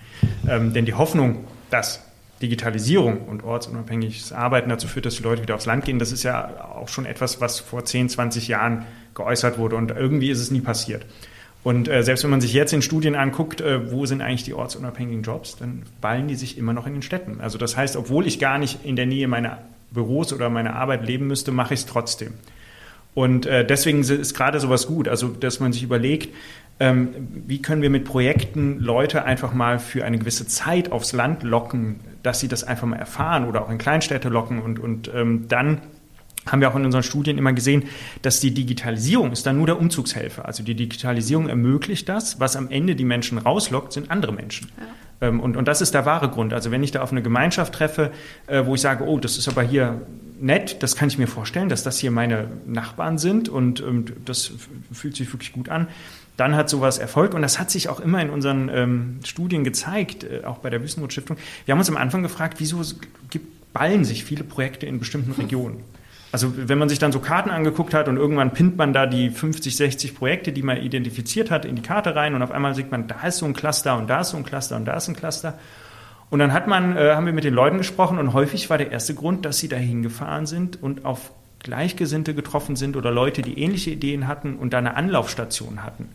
[0.48, 2.03] Ähm, denn die Hoffnung, dass
[2.40, 6.22] Digitalisierung und ortsunabhängiges Arbeiten dazu führt, dass die Leute wieder aufs Land gehen, das ist
[6.22, 10.51] ja auch schon etwas, was vor 10, 20 Jahren geäußert wurde und irgendwie ist es
[10.51, 11.05] nie passiert.
[11.64, 14.55] Und äh, selbst wenn man sich jetzt in Studien anguckt, äh, wo sind eigentlich die
[14.55, 17.40] ortsunabhängigen Jobs, dann ballen die sich immer noch in den Städten.
[17.40, 19.59] Also das heißt, obwohl ich gar nicht in der Nähe meiner
[19.90, 22.35] Büros oder meiner Arbeit leben müsste, mache ich es trotzdem.
[23.18, 26.33] Und äh, deswegen ist gerade sowas gut, also dass man sich überlegt,
[26.78, 27.09] ähm,
[27.48, 31.98] wie können wir mit Projekten Leute einfach mal für eine gewisse Zeit aufs Land locken,
[32.22, 35.81] dass sie das einfach mal erfahren oder auch in Kleinstädte locken und, und ähm, dann
[36.46, 37.88] haben wir auch in unseren Studien immer gesehen,
[38.22, 40.44] dass die Digitalisierung ist dann nur der Umzugshelfer.
[40.46, 44.70] Also die Digitalisierung ermöglicht das, was am Ende die Menschen rauslockt, sind andere Menschen.
[44.78, 44.87] Ja.
[45.20, 46.52] Ähm, und, und das ist der wahre Grund.
[46.52, 48.12] Also wenn ich da auf eine Gemeinschaft treffe,
[48.46, 50.00] äh, wo ich sage, oh, das ist aber hier
[50.40, 54.52] nett, das kann ich mir vorstellen, dass das hier meine Nachbarn sind und, und das
[54.92, 55.88] fühlt sich wirklich gut an.
[56.37, 60.24] Dann hat sowas Erfolg und das hat sich auch immer in unseren ähm, Studien gezeigt,
[60.24, 61.37] äh, auch bei der Wüstenrot-Stiftung.
[61.64, 62.81] Wir haben uns am Anfang gefragt, wieso
[63.31, 65.81] gibt, ballen sich viele Projekte in bestimmten Regionen?
[66.30, 69.30] Also wenn man sich dann so Karten angeguckt hat und irgendwann pinnt man da die
[69.30, 72.90] 50, 60 Projekte, die man identifiziert hat, in die Karte rein und auf einmal sieht
[72.90, 75.08] man, da ist so ein Cluster und da ist so ein Cluster und da ist
[75.08, 75.54] ein Cluster.
[76.30, 78.92] Und dann hat man, äh, haben wir mit den Leuten gesprochen und häufig war der
[78.92, 83.58] erste Grund, dass sie da hingefahren sind und auf Gleichgesinnte getroffen sind oder Leute, die
[83.58, 86.10] ähnliche Ideen hatten und da eine Anlaufstation hatten.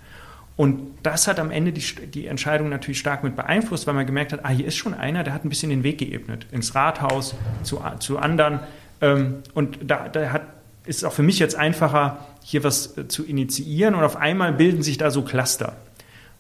[0.56, 4.34] Und das hat am Ende die, die Entscheidung natürlich stark mit beeinflusst, weil man gemerkt
[4.34, 7.34] hat, ah, hier ist schon einer, der hat ein bisschen den Weg geebnet, ins Rathaus,
[7.64, 8.60] zu, zu anderen.
[9.04, 10.44] Ähm, und da, da hat,
[10.86, 14.54] ist es auch für mich jetzt einfacher, hier was äh, zu initiieren und auf einmal
[14.54, 15.76] bilden sich da so Cluster.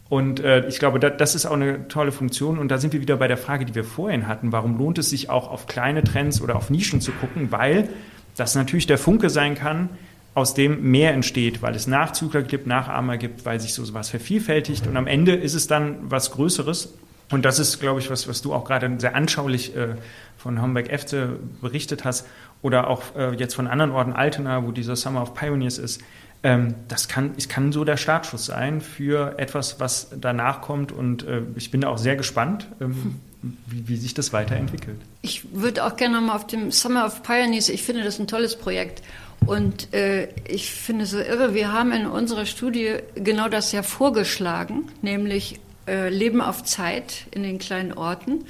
[0.09, 2.59] Und äh, ich glaube, da, das ist auch eine tolle Funktion.
[2.59, 4.51] Und da sind wir wieder bei der Frage, die wir vorhin hatten.
[4.51, 7.51] Warum lohnt es sich auch auf kleine Trends oder auf Nischen zu gucken?
[7.51, 7.89] Weil
[8.37, 9.89] das natürlich der Funke sein kann,
[10.35, 14.87] aus dem mehr entsteht, weil es Nachzügler gibt, Nachahmer gibt, weil sich so was vervielfältigt.
[14.87, 16.93] Und am Ende ist es dann was Größeres.
[17.31, 19.95] Und das ist, glaube ich, was, was du auch gerade sehr anschaulich äh,
[20.37, 22.27] von Homberg-Efte berichtet hast
[22.63, 26.01] oder auch äh, jetzt von anderen Orten, Altena, wo dieser Summer of Pioneers ist.
[26.41, 30.91] Ähm, das kann, es kann so der Startschuss sein für etwas, was danach kommt.
[30.91, 33.19] Und äh, ich bin da auch sehr gespannt, ähm,
[33.67, 34.97] wie, wie sich das weiterentwickelt.
[35.21, 38.57] Ich würde auch gerne nochmal auf dem Summer of Pioneers, ich finde das ein tolles
[38.57, 39.03] Projekt.
[39.45, 43.83] Und äh, ich finde es so irre, wir haben in unserer Studie genau das ja
[43.83, 48.45] vorgeschlagen, nämlich äh, Leben auf Zeit in den kleinen Orten.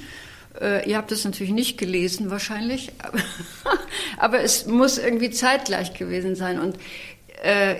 [0.60, 2.92] Äh, ihr habt es natürlich nicht gelesen wahrscheinlich,
[4.18, 6.60] aber, es muss irgendwie zeitgleich gewesen sein.
[6.60, 6.76] Und
[7.42, 7.76] äh,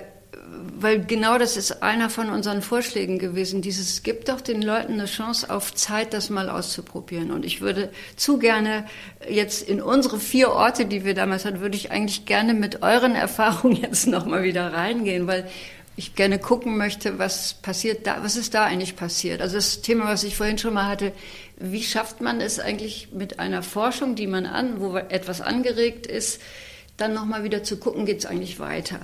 [0.77, 3.61] weil genau das ist einer von unseren Vorschlägen gewesen.
[3.61, 7.31] Dieses gibt doch den Leuten eine Chance auf Zeit, das mal auszuprobieren.
[7.31, 8.85] Und ich würde zu gerne
[9.29, 13.15] jetzt in unsere vier Orte, die wir damals hatten, würde ich eigentlich gerne mit euren
[13.15, 15.47] Erfahrungen jetzt nochmal wieder reingehen, weil
[15.97, 19.41] ich gerne gucken möchte, was passiert da, was ist da eigentlich passiert?
[19.41, 21.13] Also das Thema, was ich vorhin schon mal hatte,
[21.57, 26.41] wie schafft man es eigentlich mit einer Forschung, die man an, wo etwas angeregt ist,
[26.97, 28.99] dann nochmal wieder zu gucken, geht es eigentlich weiter?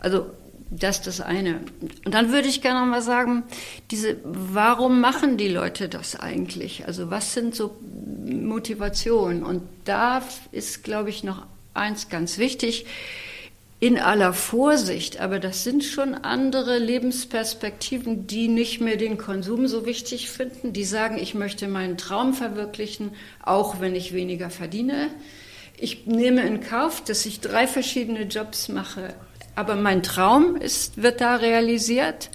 [0.00, 0.26] Also
[0.70, 1.60] das ist das eine.
[2.04, 3.42] Und dann würde ich gerne noch mal sagen,
[3.90, 6.86] diese, warum machen die Leute das eigentlich?
[6.86, 7.76] Also was sind so
[8.24, 9.42] Motivationen?
[9.42, 12.86] Und da ist, glaube ich, noch eins ganz wichtig.
[13.82, 19.86] In aller Vorsicht, aber das sind schon andere Lebensperspektiven, die nicht mehr den Konsum so
[19.86, 20.72] wichtig finden.
[20.72, 23.10] Die sagen, ich möchte meinen Traum verwirklichen,
[23.42, 25.08] auch wenn ich weniger verdiene.
[25.76, 29.14] Ich nehme in Kauf, dass ich drei verschiedene Jobs mache
[29.54, 32.30] aber mein Traum ist, wird da realisiert.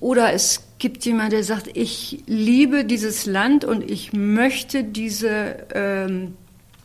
[0.00, 6.34] Oder es gibt jemand, der sagt, ich liebe dieses Land und ich möchte diese ähm,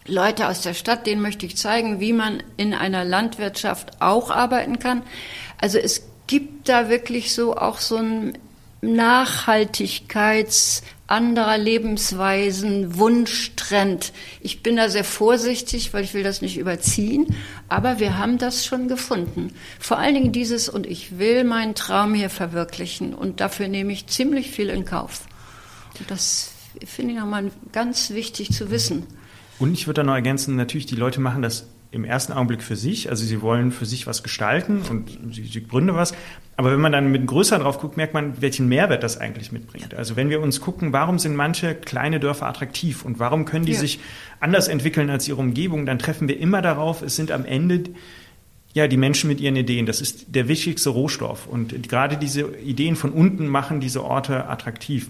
[0.08, 4.80] Leute aus der Stadt, denen möchte ich zeigen, wie man in einer Landwirtschaft auch arbeiten
[4.80, 5.04] kann.
[5.60, 8.38] Also es gibt da wirklich so auch so ein
[8.82, 14.12] Nachhaltigkeits- anderer Lebensweisen, Wunschtrend.
[14.42, 17.28] Ich bin da sehr vorsichtig, weil ich will das nicht überziehen,
[17.70, 19.54] aber wir haben das schon gefunden.
[19.80, 24.08] Vor allen Dingen dieses und ich will meinen Traum hier verwirklichen und dafür nehme ich
[24.08, 25.22] ziemlich viel in Kauf.
[26.08, 26.52] Das
[26.86, 29.08] finde ich nochmal ganz wichtig zu wissen.
[29.60, 32.76] Und ich würde da noch ergänzen, natürlich, die Leute machen das im ersten Augenblick für
[32.76, 36.14] sich, also sie wollen für sich was gestalten und sie, sie gründen was.
[36.58, 39.94] Aber wenn man dann mit größer drauf guckt, merkt man, welchen Mehrwert das eigentlich mitbringt.
[39.94, 43.74] Also wenn wir uns gucken, warum sind manche kleine Dörfer attraktiv und warum können die
[43.74, 43.80] ja.
[43.80, 44.00] sich
[44.40, 47.84] anders entwickeln als ihre Umgebung, dann treffen wir immer darauf, es sind am Ende
[48.74, 49.86] ja, die Menschen mit ihren Ideen.
[49.86, 51.48] Das ist der wichtigste Rohstoff.
[51.48, 55.10] Und gerade diese Ideen von unten machen diese Orte attraktiv.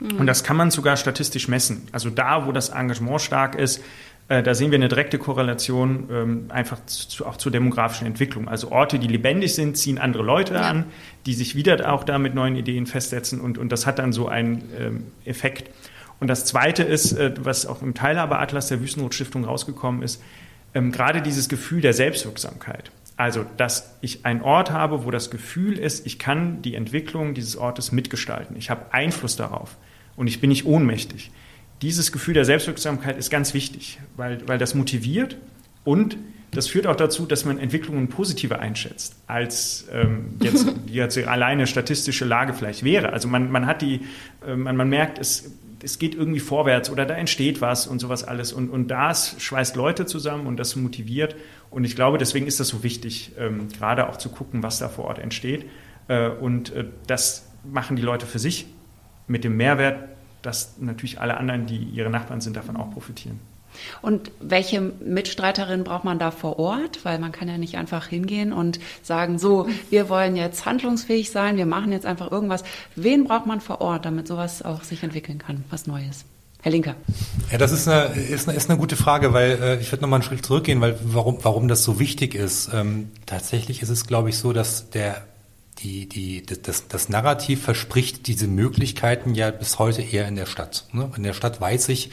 [0.00, 0.18] Mhm.
[0.18, 1.88] Und das kann man sogar statistisch messen.
[1.92, 3.82] Also da, wo das Engagement stark ist,
[4.28, 8.48] äh, da sehen wir eine direkte Korrelation ähm, einfach zu, auch zur demografischen Entwicklung.
[8.48, 10.62] Also Orte, die lebendig sind, ziehen andere Leute ja.
[10.62, 10.84] an,
[11.26, 14.28] die sich wieder auch da mit neuen Ideen festsetzen und, und das hat dann so
[14.28, 15.70] einen ähm, Effekt.
[16.18, 20.20] Und das Zweite ist, äh, was auch im Teilhabeatlas der Wüstenrotstiftung rausgekommen ist,
[20.74, 22.90] ähm, gerade dieses Gefühl der Selbstwirksamkeit.
[23.16, 27.56] Also, dass ich einen Ort habe, wo das Gefühl ist, ich kann die Entwicklung dieses
[27.56, 28.56] Ortes mitgestalten.
[28.56, 29.76] Ich habe Einfluss darauf
[30.16, 31.30] und ich bin nicht ohnmächtig
[31.82, 35.36] dieses Gefühl der Selbstwirksamkeit ist ganz wichtig, weil, weil das motiviert
[35.84, 36.16] und
[36.52, 42.24] das führt auch dazu, dass man Entwicklungen positiver einschätzt, als ähm, jetzt, jetzt alleine statistische
[42.24, 43.12] Lage vielleicht wäre.
[43.12, 44.02] Also man, man hat die,
[44.46, 45.52] äh, man, man merkt, es,
[45.82, 48.52] es geht irgendwie vorwärts oder da entsteht was und sowas alles.
[48.52, 51.36] Und, und das schweißt Leute zusammen und das motiviert.
[51.70, 54.88] Und ich glaube, deswegen ist das so wichtig, ähm, gerade auch zu gucken, was da
[54.88, 55.66] vor Ort entsteht.
[56.08, 58.66] Äh, und äh, das machen die Leute für sich
[59.26, 60.16] mit dem Mehrwert
[60.46, 63.40] dass natürlich alle anderen, die ihre Nachbarn sind, davon auch profitieren.
[64.02, 67.04] Und welche Mitstreiterin braucht man da vor Ort?
[67.04, 71.56] Weil man kann ja nicht einfach hingehen und sagen, so, wir wollen jetzt handlungsfähig sein,
[71.56, 72.64] wir machen jetzt einfach irgendwas.
[72.94, 76.24] Wen braucht man vor Ort, damit sowas auch sich entwickeln kann, was Neues?
[76.62, 76.96] Herr Linker.
[77.52, 80.18] Ja, das ist eine, ist eine, ist eine gute Frage, weil äh, ich würde nochmal
[80.18, 82.70] einen Schritt zurückgehen, weil warum, warum das so wichtig ist.
[82.74, 85.22] Ähm, tatsächlich ist es, glaube ich, so, dass der
[85.78, 90.86] die, die, das, das Narrativ verspricht diese Möglichkeiten ja bis heute eher in der Stadt.
[90.92, 91.10] Ne?
[91.16, 92.10] In der Stadt weiß ich,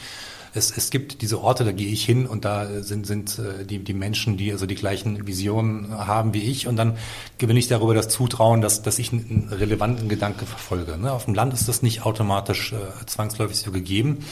[0.54, 3.80] es, es gibt diese Orte, da gehe ich hin und da sind, sind äh, die,
[3.80, 6.96] die Menschen, die also die gleichen Visionen haben wie ich und dann
[7.38, 10.96] gewinne ich darüber das Zutrauen, dass, dass ich einen relevanten Gedanke verfolge.
[10.96, 11.12] Ne?
[11.12, 14.24] Auf dem Land ist das nicht automatisch äh, zwangsläufig so gegeben.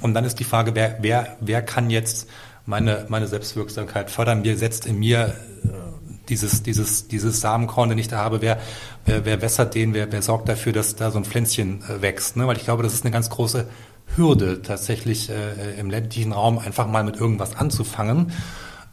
[0.00, 2.26] Und dann ist die Frage, wer, wer, wer kann jetzt
[2.64, 4.44] meine, meine Selbstwirksamkeit fördern?
[4.44, 5.34] Wer setzt in mir
[5.64, 5.68] äh,
[6.30, 8.58] dieses, dieses, dieses Samenkorn, den ich da habe, wer,
[9.04, 12.38] wer, wer wässert den, wer, wer sorgt dafür, dass da so ein Pflänzchen äh, wächst.
[12.38, 12.46] Ne?
[12.46, 13.66] Weil ich glaube, das ist eine ganz große
[14.16, 18.32] Hürde, tatsächlich äh, im ländlichen Raum einfach mal mit irgendwas anzufangen.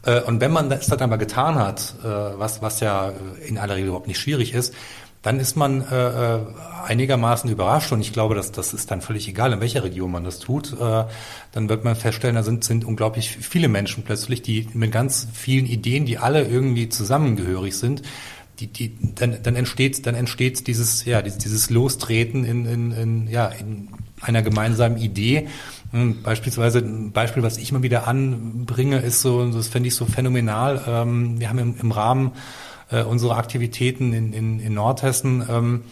[0.03, 3.11] Äh, und wenn man das dann aber getan hat, äh, was, was ja
[3.45, 4.73] in aller Regel überhaupt nicht schwierig ist,
[5.23, 6.39] dann ist man äh, äh,
[6.85, 10.23] einigermaßen überrascht und ich glaube, dass das ist dann völlig egal, in welcher Region man
[10.23, 10.73] das tut.
[10.79, 11.05] Äh,
[11.51, 15.65] dann wird man feststellen, da sind, sind unglaublich viele Menschen plötzlich, die mit ganz vielen
[15.65, 18.03] Ideen, die alle irgendwie zusammengehörig sind,
[18.59, 23.47] die, die, dann, dann entsteht, dann entsteht dieses, ja, dieses, Lostreten in, in, in, ja,
[23.47, 23.89] in
[24.21, 25.47] einer gemeinsamen Idee.
[25.91, 30.05] Hm, beispielsweise ein Beispiel, was ich immer wieder anbringe, ist so, das fände ich so
[30.05, 30.83] phänomenal.
[30.87, 32.31] Ähm, wir haben im, im Rahmen
[32.89, 35.83] äh, unserer Aktivitäten in, in, in Nordhessen ähm,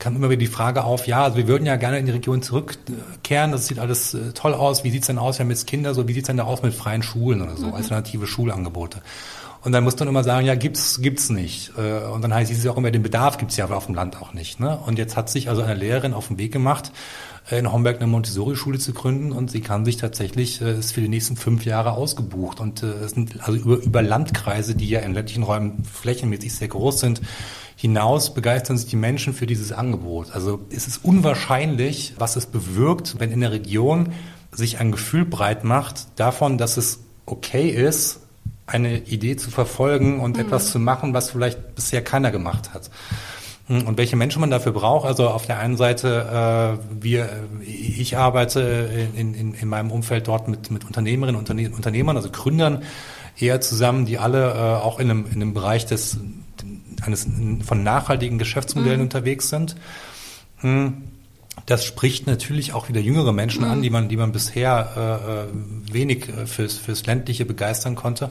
[0.00, 2.42] kam immer wieder die Frage auf, ja, also wir würden ja gerne in die Region
[2.42, 5.94] zurückkehren, das sieht alles äh, toll aus, wie sieht's denn aus, wir haben jetzt Kinder,
[5.94, 7.74] so wie sieht's denn da aus mit freien Schulen oder so, mhm.
[7.74, 9.02] alternative Schulangebote.
[9.62, 11.72] Und dann muss man immer sagen, ja, gibt's, gibt's nicht.
[11.76, 14.32] Äh, und dann heißt es auch immer, den Bedarf gibt's ja auf dem Land auch
[14.32, 14.58] nicht.
[14.58, 14.78] Ne?
[14.86, 16.92] Und jetzt hat sich also eine Lehrerin auf den Weg gemacht,
[17.50, 21.02] äh, in Homberg eine Montessori-Schule zu gründen und sie kann sich tatsächlich, äh, ist für
[21.02, 22.58] die nächsten fünf Jahre ausgebucht.
[22.58, 27.00] Und es sind also über, über Landkreise, die ja in ländlichen Räumen flächenmäßig sehr groß
[27.00, 27.20] sind,
[27.76, 30.32] hinaus begeistern sich die Menschen für dieses Angebot.
[30.32, 34.12] Also es ist unwahrscheinlich, was es bewirkt, wenn in der Region
[34.52, 38.20] sich ein Gefühl breit macht davon, dass es okay ist,
[38.70, 40.44] eine Idee zu verfolgen und mhm.
[40.44, 42.90] etwas zu machen, was vielleicht bisher keiner gemacht hat.
[43.68, 47.28] Und welche Menschen man dafür braucht, also auf der einen Seite, äh, wir,
[47.64, 52.82] ich arbeite in, in, in meinem Umfeld dort mit, mit Unternehmerinnen und Unternehmern, also Gründern
[53.38, 56.18] eher zusammen, die alle äh, auch in einem, in einem Bereich des,
[57.02, 57.28] eines
[57.64, 59.04] von nachhaltigen Geschäftsmodellen mhm.
[59.04, 59.76] unterwegs sind.
[60.58, 61.04] Hm.
[61.66, 63.70] Das spricht natürlich auch wieder jüngere Menschen mhm.
[63.70, 68.30] an, die man, die man bisher äh, wenig äh, fürs, fürs Ländliche begeistern konnte.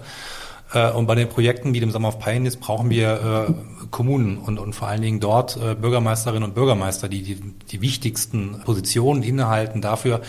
[0.73, 4.59] Äh, und bei den Projekten wie dem Summer of Pioneers brauchen wir äh, Kommunen und,
[4.59, 9.81] und vor allen Dingen dort äh, Bürgermeisterinnen und Bürgermeister, die, die die wichtigsten Positionen innehalten
[9.81, 10.21] dafür,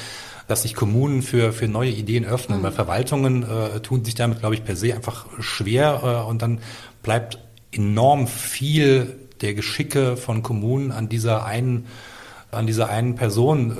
[0.48, 2.58] dass sich Kommunen für, für neue Ideen öffnen.
[2.58, 2.62] Mhm.
[2.64, 6.60] Weil Verwaltungen äh, tun sich damit, glaube ich, per se einfach schwer äh, und dann
[7.02, 7.38] bleibt
[7.72, 11.86] enorm viel der Geschicke von Kommunen an dieser einen
[12.50, 13.74] an dieser einen Person äh,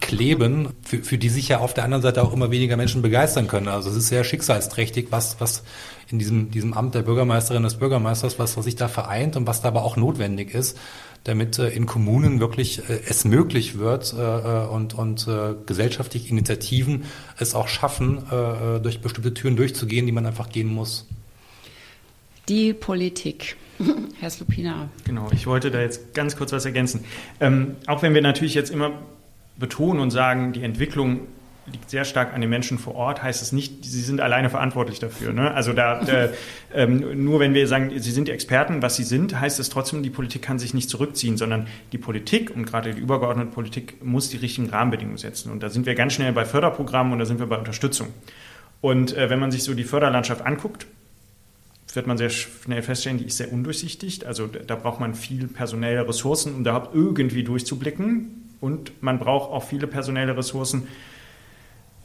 [0.00, 3.48] kleben, für, für die sich ja auf der anderen Seite auch immer weniger Menschen begeistern
[3.48, 3.68] können.
[3.68, 5.62] Also es ist sehr schicksalsträchtig, was, was
[6.10, 9.62] in diesem, diesem Amt der Bürgermeisterin des Bürgermeisters, was, was sich da vereint und was
[9.62, 10.78] da aber auch notwendig ist,
[11.24, 16.28] damit äh, in Kommunen wirklich äh, es möglich wird äh, äh und, und äh, gesellschaftliche
[16.28, 17.04] Initiativen
[17.38, 21.06] es auch schaffen, äh, durch bestimmte Türen durchzugehen, die man einfach gehen muss.
[22.48, 23.56] Die Politik.
[24.20, 24.88] Herr Slupina.
[25.04, 27.04] Genau, ich wollte da jetzt ganz kurz was ergänzen.
[27.40, 28.92] Ähm, auch wenn wir natürlich jetzt immer
[29.58, 31.26] betonen und sagen, die Entwicklung
[31.70, 34.98] liegt sehr stark an den Menschen vor Ort, heißt es nicht, sie sind alleine verantwortlich
[34.98, 35.32] dafür.
[35.32, 35.52] Ne?
[35.52, 36.30] Also da, äh,
[36.74, 40.02] ähm, nur wenn wir sagen, sie sind die Experten, was sie sind, heißt es trotzdem,
[40.02, 44.30] die Politik kann sich nicht zurückziehen, sondern die Politik und gerade die übergeordnete Politik muss
[44.30, 45.52] die richtigen Rahmenbedingungen setzen.
[45.52, 48.08] Und da sind wir ganz schnell bei Förderprogrammen und da sind wir bei Unterstützung.
[48.80, 50.86] Und äh, wenn man sich so die Förderlandschaft anguckt,
[51.96, 54.26] wird man sehr schnell feststellen, die ist sehr undurchsichtig.
[54.26, 58.48] Also da braucht man viel personelle Ressourcen, um da irgendwie durchzublicken.
[58.60, 60.88] Und man braucht auch viele personelle Ressourcen,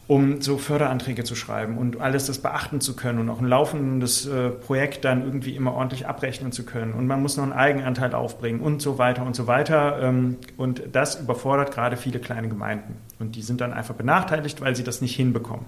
[0.08, 4.28] um so Förderanträge zu schreiben und alles das beachten zu können und auch ein laufendes
[4.28, 6.94] äh, Projekt dann irgendwie immer ordentlich abrechnen zu können.
[6.94, 10.00] Und man muss noch einen Eigenanteil aufbringen und so weiter und so weiter.
[10.02, 12.98] Ähm, und das überfordert gerade viele kleine Gemeinden.
[13.18, 15.66] Und die sind dann einfach benachteiligt, weil sie das nicht hinbekommen.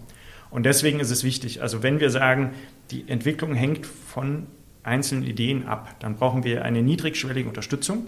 [0.49, 2.53] Und deswegen ist es wichtig, also wenn wir sagen,
[2.91, 4.47] die Entwicklung hängt von
[4.83, 8.07] einzelnen Ideen ab, dann brauchen wir eine niedrigschwellige Unterstützung.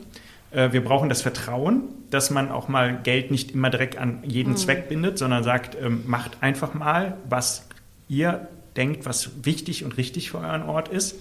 [0.51, 4.53] Äh, wir brauchen das Vertrauen, dass man auch mal Geld nicht immer direkt an jeden
[4.53, 4.57] mhm.
[4.57, 7.67] Zweck bindet, sondern sagt, ähm, macht einfach mal, was
[8.07, 11.15] ihr denkt, was wichtig und richtig für euren Ort ist.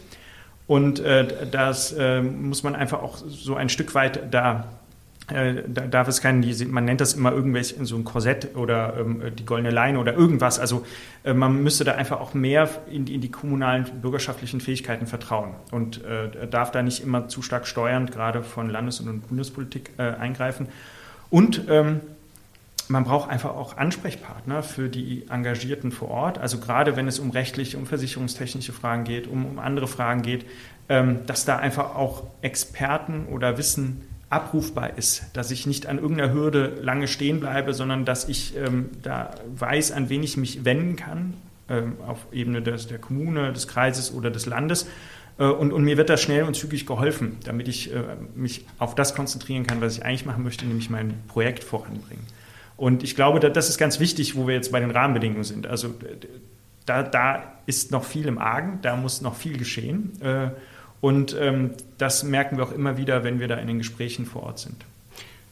[0.67, 4.69] Und äh, das äh, muss man einfach auch so ein Stück weit da
[5.33, 9.23] äh, da darf es keinen, man nennt das immer irgendwelche, so ein Korsett oder ähm,
[9.39, 10.59] die goldene Leine oder irgendwas.
[10.59, 10.87] Also
[11.25, 15.55] äh, man müsste da einfach auch mehr in die, in die kommunalen bürgerschaftlichen Fähigkeiten vertrauen
[15.71, 20.03] und äh, darf da nicht immer zu stark steuernd, gerade von Landes- und Bundespolitik äh,
[20.03, 20.69] eingreifen.
[21.31, 22.01] Und ähm,
[22.89, 26.39] man braucht einfach auch Ansprechpartner für die Engagierten vor Ort.
[26.39, 30.47] Also gerade wenn es um rechtliche, um versicherungstechnische Fragen geht, um, um andere Fragen geht,
[30.89, 34.01] ähm, dass da einfach auch Experten oder Wissen
[34.31, 38.91] abrufbar ist, dass ich nicht an irgendeiner Hürde lange stehen bleibe, sondern dass ich ähm,
[39.03, 41.35] da weiß, an wen ich mich wenden kann,
[41.69, 44.87] ähm, auf Ebene des, der Kommune, des Kreises oder des Landes.
[45.39, 48.03] Äh, und, und, mir wird da schnell und zügig geholfen, damit ich äh,
[48.35, 52.27] mich auf das konzentrieren kann, was ich eigentlich machen möchte, nämlich mein Projekt voranbringen.
[52.77, 55.67] Und ich glaube, das ist ganz wichtig, wo wir jetzt bei den Rahmenbedingungen sind.
[55.67, 55.95] Also
[56.87, 60.13] da, da ist noch viel im Argen, da muss noch viel geschehen.
[60.21, 60.51] Äh,
[61.01, 64.43] und ähm, das merken wir auch immer wieder, wenn wir da in den Gesprächen vor
[64.43, 64.85] Ort sind.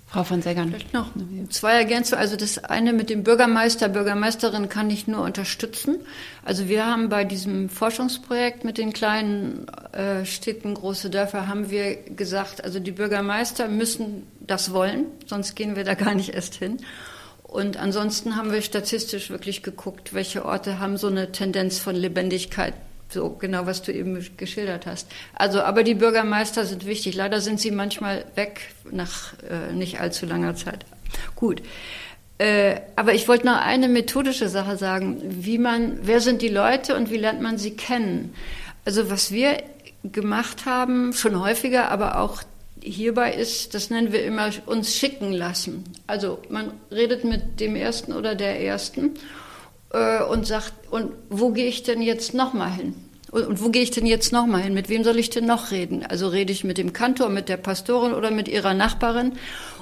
[0.09, 0.69] Frau von Seggern.
[0.69, 1.11] Vielleicht noch
[1.51, 2.23] zwei Ergänzungen.
[2.23, 5.99] Also das eine mit dem Bürgermeister, Bürgermeisterin kann ich nur unterstützen.
[6.45, 11.97] Also wir haben bei diesem Forschungsprojekt mit den kleinen äh, Städten, große Dörfer, haben wir
[11.97, 16.79] gesagt, also die Bürgermeister müssen das wollen, sonst gehen wir da gar nicht erst hin.
[17.43, 22.75] Und ansonsten haben wir statistisch wirklich geguckt, welche Orte haben so eine Tendenz von Lebendigkeit
[23.09, 25.09] So genau, was du eben geschildert hast.
[25.35, 27.15] Also, aber die Bürgermeister sind wichtig.
[27.15, 30.85] Leider sind sie manchmal weg nach äh, nicht allzu langer Zeit.
[31.37, 31.63] Gut.
[32.39, 36.97] Äh, aber ich wollte noch eine methodische Sache sagen, wie man, wer sind die Leute
[36.97, 38.35] und wie lernt man sie kennen?
[38.85, 39.63] Also was wir
[40.03, 42.43] gemacht haben, schon häufiger, aber auch
[42.83, 45.85] hierbei ist, das nennen wir immer, uns schicken lassen.
[46.07, 49.15] Also man redet mit dem Ersten oder der Ersten
[49.91, 52.95] äh, und sagt, und wo gehe ich denn jetzt nochmal hin?
[53.31, 54.75] Und, und wo gehe ich denn jetzt nochmal hin?
[54.75, 56.05] Mit wem soll ich denn noch reden?
[56.07, 59.33] Also rede ich mit dem Kantor, mit der Pastorin oder mit ihrer Nachbarin?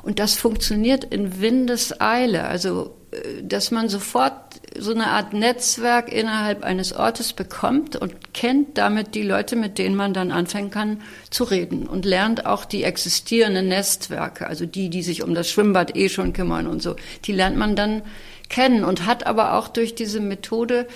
[0.02, 2.44] Und das funktioniert in Windeseile.
[2.44, 4.34] Also, äh, dass man sofort
[4.78, 9.94] so eine Art Netzwerk innerhalb eines Ortes bekommt und kennt damit die Leute, mit denen
[9.94, 15.02] man dann anfangen kann zu reden und lernt auch die existierenden Netzwerke, also die, die
[15.02, 18.02] sich um das Schwimmbad eh schon kümmern und so, die lernt man dann
[18.48, 20.86] kennen und hat aber auch durch diese Methode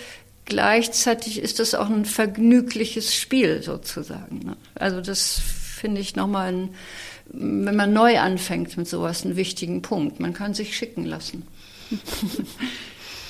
[0.45, 4.41] gleichzeitig ist das auch ein vergnügliches Spiel sozusagen.
[4.41, 4.57] Ne?
[4.75, 6.71] Also das finde ich nochmal ein
[7.31, 10.21] wenn man neu anfängt mit sowas, einen wichtigen Punkt.
[10.21, 11.47] Man kann sich schicken lassen.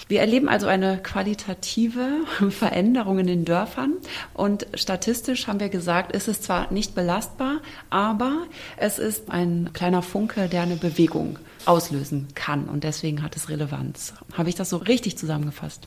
[0.08, 2.08] Wir erleben also eine qualitative
[2.50, 3.92] Veränderung in den Dörfern
[4.32, 7.60] und statistisch haben wir gesagt, ist es zwar nicht belastbar,
[7.90, 8.44] aber
[8.78, 11.38] es ist ein kleiner Funke, der eine Bewegung
[11.68, 14.14] auslösen kann und deswegen hat es Relevanz.
[14.32, 15.86] Habe ich das so richtig zusammengefasst?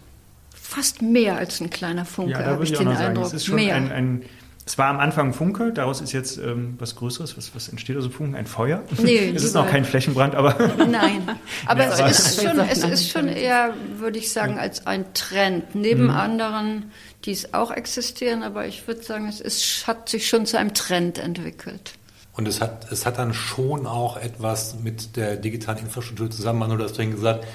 [0.54, 3.26] Fast mehr als ein kleiner Funke, ja, habe ich, ich den Eindruck.
[3.26, 3.76] Es ist schon mehr.
[3.76, 4.22] Ein, ein
[4.64, 7.36] es war am Anfang Funke, daraus ist jetzt ähm, was Größeres.
[7.36, 8.36] Was, was entsteht also Funken?
[8.36, 8.84] Ein Feuer?
[9.02, 10.56] Nee, es ist noch kein Flächenbrand, aber.
[10.78, 11.28] Nein,
[11.66, 15.74] aber ja, es, ist schon, es ist schon eher, würde ich sagen, als ein Trend.
[15.74, 16.10] Neben mhm.
[16.12, 16.92] anderen,
[17.26, 20.76] die es auch existieren, aber ich würde sagen, es ist, hat sich schon zu einem
[20.76, 21.94] Trend entwickelt.
[22.34, 26.72] Und es hat, es hat dann schon auch etwas mit der digitalen Infrastruktur zusammen, man
[26.72, 27.46] hat das drin gesagt,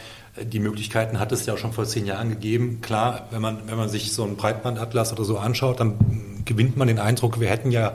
[0.42, 2.80] die Möglichkeiten hat es ja auch schon vor zehn Jahren gegeben.
[2.82, 6.88] Klar, wenn man, wenn man sich so einen Breitbandatlas oder so anschaut, dann gewinnt man
[6.88, 7.94] den Eindruck, wir hätten ja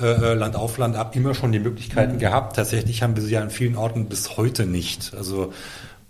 [0.00, 2.18] äh, Land auf Land ab immer schon die Möglichkeiten mhm.
[2.18, 2.56] gehabt.
[2.56, 5.14] Tatsächlich haben wir sie ja an vielen Orten bis heute nicht.
[5.16, 5.52] Also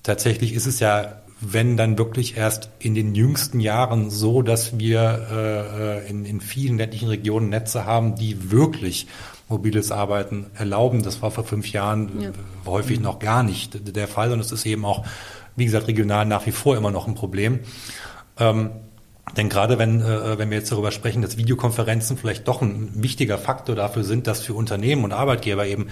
[0.03, 6.03] tatsächlich ist es ja, wenn dann wirklich erst in den jüngsten Jahren so, dass wir
[6.07, 9.07] äh, in, in vielen ländlichen Regionen Netze haben, die wirklich
[9.49, 11.03] mobiles Arbeiten erlauben.
[11.03, 12.30] Das war vor fünf Jahren ja.
[12.64, 15.05] häufig noch gar nicht der Fall und es ist eben auch
[15.57, 17.61] wie gesagt, regional nach wie vor immer noch ein Problem.
[18.38, 18.70] Ähm,
[19.36, 23.38] denn gerade wenn, äh, wenn wir jetzt darüber sprechen, dass Videokonferenzen vielleicht doch ein wichtiger
[23.38, 25.88] Faktor dafür sind, dass für Unternehmen und Arbeitgeber eben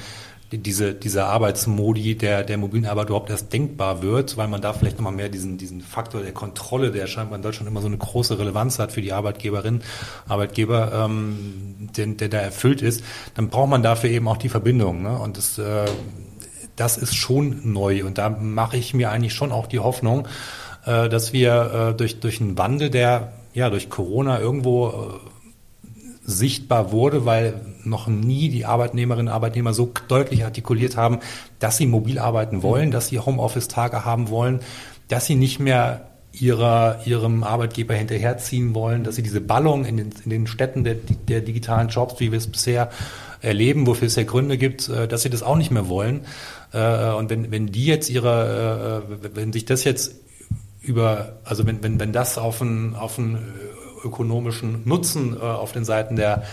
[0.58, 4.96] diese, diese Arbeitsmodi der, der mobilen Arbeit überhaupt erst denkbar wird, weil man da vielleicht
[4.96, 8.38] nochmal mehr diesen, diesen Faktor der Kontrolle, der scheinbar in Deutschland immer so eine große
[8.38, 9.82] Relevanz hat für die Arbeitgeberinnen,
[10.28, 13.02] Arbeitgeber, ähm, der, der da erfüllt ist,
[13.34, 15.02] dann braucht man dafür eben auch die Verbindung.
[15.02, 15.18] Ne?
[15.18, 15.86] Und das äh,
[16.76, 18.04] das ist schon neu.
[18.04, 20.26] Und da mache ich mir eigentlich schon auch die Hoffnung,
[20.84, 24.92] äh, dass wir äh, durch, durch einen Wandel, der ja durch Corona irgendwo äh,
[26.24, 31.18] sichtbar wurde, weil noch nie die Arbeitnehmerinnen und Arbeitnehmer so deutlich artikuliert haben,
[31.58, 34.60] dass sie mobil arbeiten wollen, dass sie Homeoffice-Tage haben wollen,
[35.08, 40.10] dass sie nicht mehr ihrer, ihrem Arbeitgeber hinterherziehen wollen, dass sie diese Ballung in den,
[40.24, 40.94] in den Städten der,
[41.28, 42.90] der digitalen Jobs, wie wir es bisher
[43.40, 46.22] erleben, wofür es ja Gründe gibt, dass sie das auch nicht mehr wollen.
[46.72, 50.14] Äh, und wenn, wenn die jetzt ihre, äh, wenn sich das jetzt
[50.80, 53.38] über, also wenn, wenn, wenn das auf einen, auf einen
[54.04, 56.44] ökonomischen Nutzen äh, auf den Seiten der,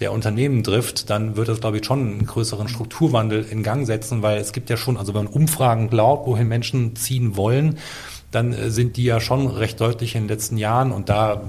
[0.00, 4.22] der Unternehmen trifft, dann wird das, glaube ich, schon einen größeren Strukturwandel in Gang setzen,
[4.22, 7.78] weil es gibt ja schon, also wenn man Umfragen glaubt, wohin Menschen ziehen wollen,
[8.30, 11.42] dann sind die ja schon recht deutlich in den letzten Jahren und da,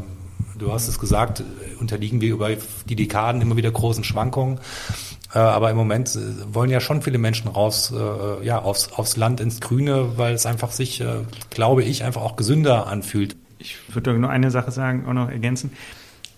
[0.58, 1.44] du hast es gesagt,
[1.80, 2.50] unterliegen wir über
[2.88, 4.60] die Dekaden immer wieder großen Schwankungen.
[5.34, 9.18] Äh, aber im Moment äh, wollen ja schon viele Menschen raus, äh, ja, aufs, aufs
[9.18, 11.04] Land, ins Grüne, weil es einfach sich,
[11.50, 13.36] glaube ich, einfach auch gesünder anfühlt.
[13.88, 15.72] Ich würde nur eine Sache sagen, auch noch ergänzen.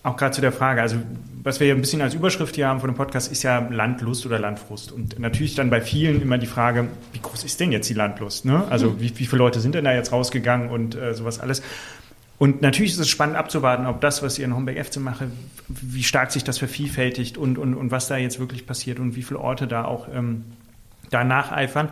[0.01, 0.95] Auch gerade zu der Frage, also
[1.43, 4.25] was wir ja ein bisschen als Überschrift hier haben von dem Podcast, ist ja Landlust
[4.25, 4.91] oder Landfrust.
[4.91, 8.45] Und natürlich dann bei vielen immer die Frage, wie groß ist denn jetzt die Landlust?
[8.45, 8.63] Ne?
[8.69, 9.01] Also hm.
[9.01, 11.61] wie, wie viele Leute sind denn da jetzt rausgegangen und äh, sowas alles?
[12.37, 15.29] Und natürlich ist es spannend abzuwarten, ob das, was ihr in Homberg FC mache,
[15.67, 19.23] wie stark sich das vervielfältigt und, und, und was da jetzt wirklich passiert und wie
[19.23, 20.45] viele Orte da auch ähm,
[21.09, 21.89] da nacheifern.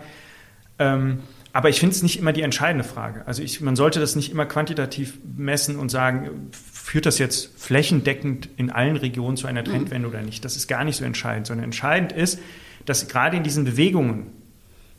[0.80, 1.20] Ähm,
[1.58, 3.26] aber ich finde es nicht immer die entscheidende Frage.
[3.26, 8.48] Also ich, man sollte das nicht immer quantitativ messen und sagen, führt das jetzt flächendeckend
[8.58, 10.14] in allen Regionen zu einer Trendwende mhm.
[10.14, 10.46] oder nicht.
[10.46, 12.38] Das ist gar nicht so entscheidend, sondern entscheidend ist,
[12.86, 14.28] dass gerade in diesen Bewegungen,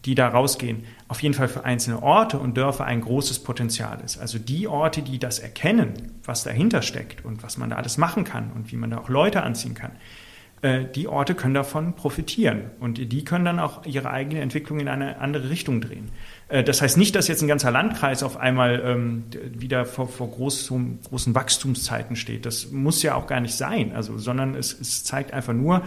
[0.04, 4.18] die da rausgehen, auf jeden Fall für einzelne Orte und Dörfer ein großes Potenzial ist.
[4.18, 8.24] Also die Orte, die das erkennen, was dahinter steckt und was man da alles machen
[8.24, 9.92] kann und wie man da auch Leute anziehen kann,
[10.62, 15.20] die Orte können davon profitieren und die können dann auch ihre eigene Entwicklung in eine
[15.20, 16.10] andere Richtung drehen.
[16.48, 20.30] Äh, das heißt nicht, dass jetzt ein ganzer Landkreis auf einmal ähm, wieder vor, vor
[20.30, 22.46] großen, großen Wachstumszeiten steht.
[22.46, 25.82] Das muss ja auch gar nicht sein, also, sondern es, es zeigt einfach nur,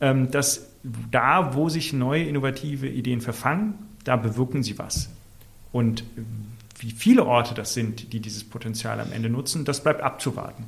[0.00, 0.70] ähm, dass
[1.10, 5.10] da, wo sich neue innovative Ideen verfangen, da bewirken sie was.
[5.72, 6.04] Und
[6.78, 10.64] wie viele Orte das sind, die dieses Potenzial am Ende nutzen, das bleibt abzuwarten.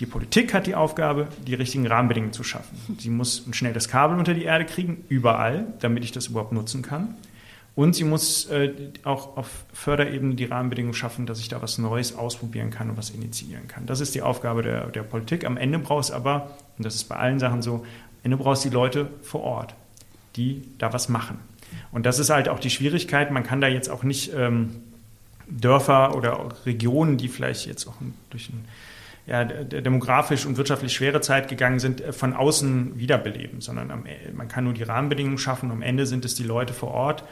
[0.00, 2.76] Die Politik hat die Aufgabe, die richtigen Rahmenbedingungen zu schaffen.
[2.98, 6.82] Sie muss schnell das Kabel unter die Erde kriegen, überall, damit ich das überhaupt nutzen
[6.82, 7.16] kann.
[7.74, 8.72] Und sie muss äh,
[9.04, 13.10] auch auf Förderebene die Rahmenbedingungen schaffen, dass ich da was Neues ausprobieren kann und was
[13.10, 13.84] initiieren kann.
[13.84, 15.44] Das ist die Aufgabe der, der Politik.
[15.44, 17.84] Am Ende brauchst aber, und das ist bei allen Sachen so, am
[18.22, 19.74] Ende brauchst die Leute vor Ort,
[20.36, 21.38] die da was machen.
[21.92, 23.30] Und das ist halt auch die Schwierigkeit.
[23.30, 24.76] Man kann da jetzt auch nicht ähm,
[25.46, 27.94] Dörfer oder Regionen, die vielleicht jetzt auch
[28.30, 28.64] durch ein
[29.26, 34.32] ja, demografisch und wirtschaftlich schwere Zeit gegangen sind, äh, von außen wiederbeleben, sondern am, e,
[34.32, 35.70] man kann nur die Rahmenbedingungen schaffen.
[35.70, 37.24] Am Ende sind es die Leute vor Ort,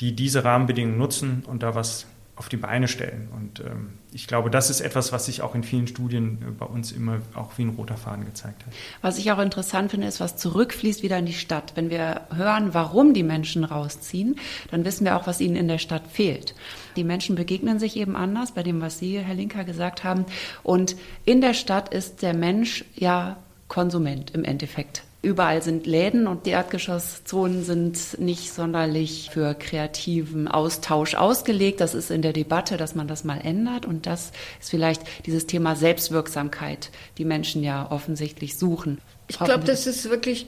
[0.00, 3.28] die diese Rahmenbedingungen nutzen und da was auf die Beine stellen.
[3.34, 6.64] Und ähm, ich glaube, das ist etwas, was sich auch in vielen Studien äh, bei
[6.64, 8.72] uns immer auch wie ein roter Faden gezeigt hat.
[9.02, 11.72] Was ich auch interessant finde, ist, was zurückfließt wieder in die Stadt.
[11.74, 14.36] Wenn wir hören, warum die Menschen rausziehen,
[14.70, 16.54] dann wissen wir auch, was ihnen in der Stadt fehlt.
[16.96, 20.24] Die Menschen begegnen sich eben anders, bei dem, was Sie, Herr Linker, gesagt haben.
[20.62, 23.36] Und in der Stadt ist der Mensch ja
[23.68, 25.04] Konsument im Endeffekt.
[25.22, 31.80] Überall sind Läden und die Erdgeschosszonen sind nicht sonderlich für kreativen Austausch ausgelegt.
[31.80, 33.86] Das ist in der Debatte, dass man das mal ändert.
[33.86, 39.00] Und das ist vielleicht dieses Thema Selbstwirksamkeit, die Menschen ja offensichtlich suchen.
[39.28, 40.46] Ich glaube, dass es wirklich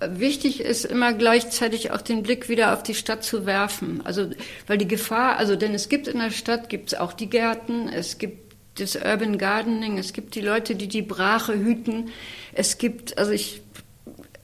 [0.00, 4.00] wichtig ist, immer gleichzeitig auch den Blick wieder auf die Stadt zu werfen.
[4.04, 4.30] Also,
[4.66, 7.90] weil die Gefahr, also, denn es gibt in der Stadt, gibt es auch die Gärten,
[7.90, 8.46] es gibt
[8.80, 12.10] das Urban Gardening, es gibt die Leute, die die Brache hüten.
[12.52, 13.62] Es gibt, also ich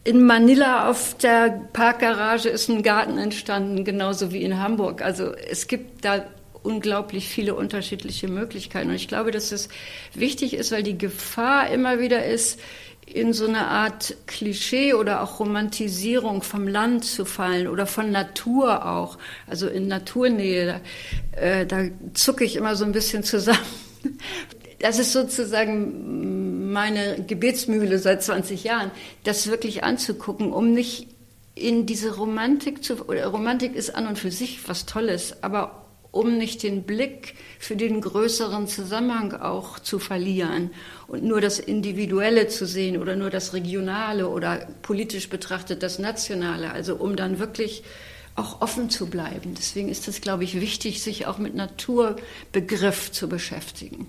[0.05, 5.03] in Manila auf der Parkgarage ist ein Garten entstanden, genauso wie in Hamburg.
[5.03, 6.25] Also es gibt da
[6.63, 8.91] unglaublich viele unterschiedliche Möglichkeiten.
[8.91, 9.69] Und ich glaube, dass es
[10.15, 12.61] wichtig ist, weil die Gefahr immer wieder ist,
[13.07, 18.87] in so eine Art Klischee oder auch Romantisierung vom Land zu fallen oder von Natur
[18.87, 19.19] auch.
[19.47, 20.81] Also in Naturnähe,
[21.33, 21.85] da, äh, da
[22.15, 23.59] zucke ich immer so ein bisschen zusammen.
[24.83, 28.91] Das ist sozusagen meine Gebetsmühle seit 20 Jahren,
[29.23, 31.07] das wirklich anzugucken, um nicht
[31.55, 36.37] in diese Romantik zu, oder Romantik ist an und für sich was Tolles, aber um
[36.37, 40.71] nicht den Blick für den größeren Zusammenhang auch zu verlieren
[41.07, 46.73] und nur das Individuelle zu sehen oder nur das Regionale oder politisch betrachtet das Nationale,
[46.73, 47.85] also um dann wirklich
[48.35, 49.55] auch offen zu bleiben.
[49.57, 54.07] Deswegen ist es, glaube ich, wichtig, sich auch mit Naturbegriff zu beschäftigen.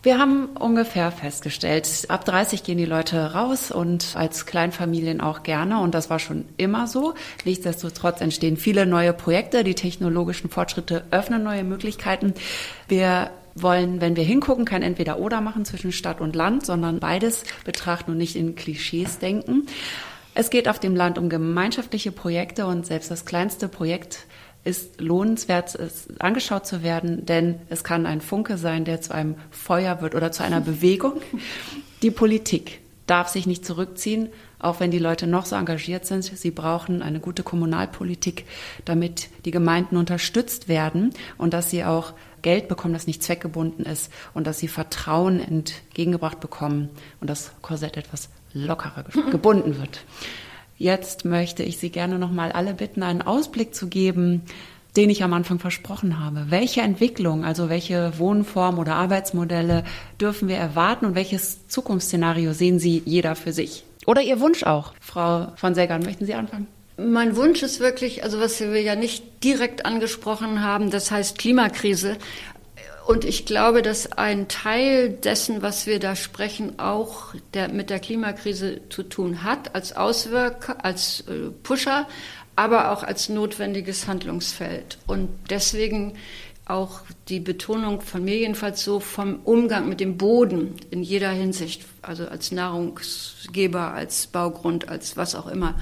[0.00, 5.80] Wir haben ungefähr festgestellt, ab 30 gehen die Leute raus und als Kleinfamilien auch gerne
[5.80, 7.14] und das war schon immer so.
[7.44, 12.34] Nichtsdestotrotz entstehen viele neue Projekte, die technologischen Fortschritte öffnen neue Möglichkeiten.
[12.86, 18.12] Wir wollen, wenn wir hingucken, kein Entweder-Oder machen zwischen Stadt und Land, sondern beides betrachten
[18.12, 19.66] und nicht in Klischees denken.
[20.34, 24.27] Es geht auf dem Land um gemeinschaftliche Projekte und selbst das kleinste Projekt
[24.68, 29.36] ist lohnenswert, es angeschaut zu werden, denn es kann ein Funke sein, der zu einem
[29.50, 31.14] Feuer wird oder zu einer Bewegung.
[32.02, 36.22] Die Politik darf sich nicht zurückziehen, auch wenn die Leute noch so engagiert sind.
[36.22, 38.44] Sie brauchen eine gute Kommunalpolitik,
[38.84, 42.12] damit die Gemeinden unterstützt werden und dass sie auch
[42.42, 46.90] Geld bekommen, das nicht zweckgebunden ist und dass sie Vertrauen entgegengebracht bekommen
[47.22, 50.04] und das Korsett etwas lockerer gebunden wird.
[50.78, 54.42] Jetzt möchte ich Sie gerne noch mal alle bitten, einen Ausblick zu geben,
[54.96, 56.46] den ich am Anfang versprochen habe.
[56.50, 59.84] Welche Entwicklung, also welche Wohnform oder Arbeitsmodelle
[60.20, 63.84] dürfen wir erwarten und welches Zukunftsszenario sehen Sie jeder für sich?
[64.06, 64.94] Oder Ihr Wunsch auch?
[65.00, 66.68] Frau von Seggern, möchten Sie anfangen?
[66.96, 72.16] Mein Wunsch ist wirklich, also was wir ja nicht direkt angesprochen haben, das heißt Klimakrise.
[73.08, 78.00] Und ich glaube, dass ein Teil dessen, was wir da sprechen, auch der, mit der
[78.00, 82.06] Klimakrise zu tun hat, als Auswirker, als äh, Pusher,
[82.54, 84.98] aber auch als notwendiges Handlungsfeld.
[85.06, 86.18] Und deswegen
[86.66, 87.00] auch
[87.30, 92.28] die Betonung von mir jedenfalls so vom Umgang mit dem Boden in jeder Hinsicht, also
[92.28, 95.76] als Nahrungsgeber, als Baugrund, als was auch immer.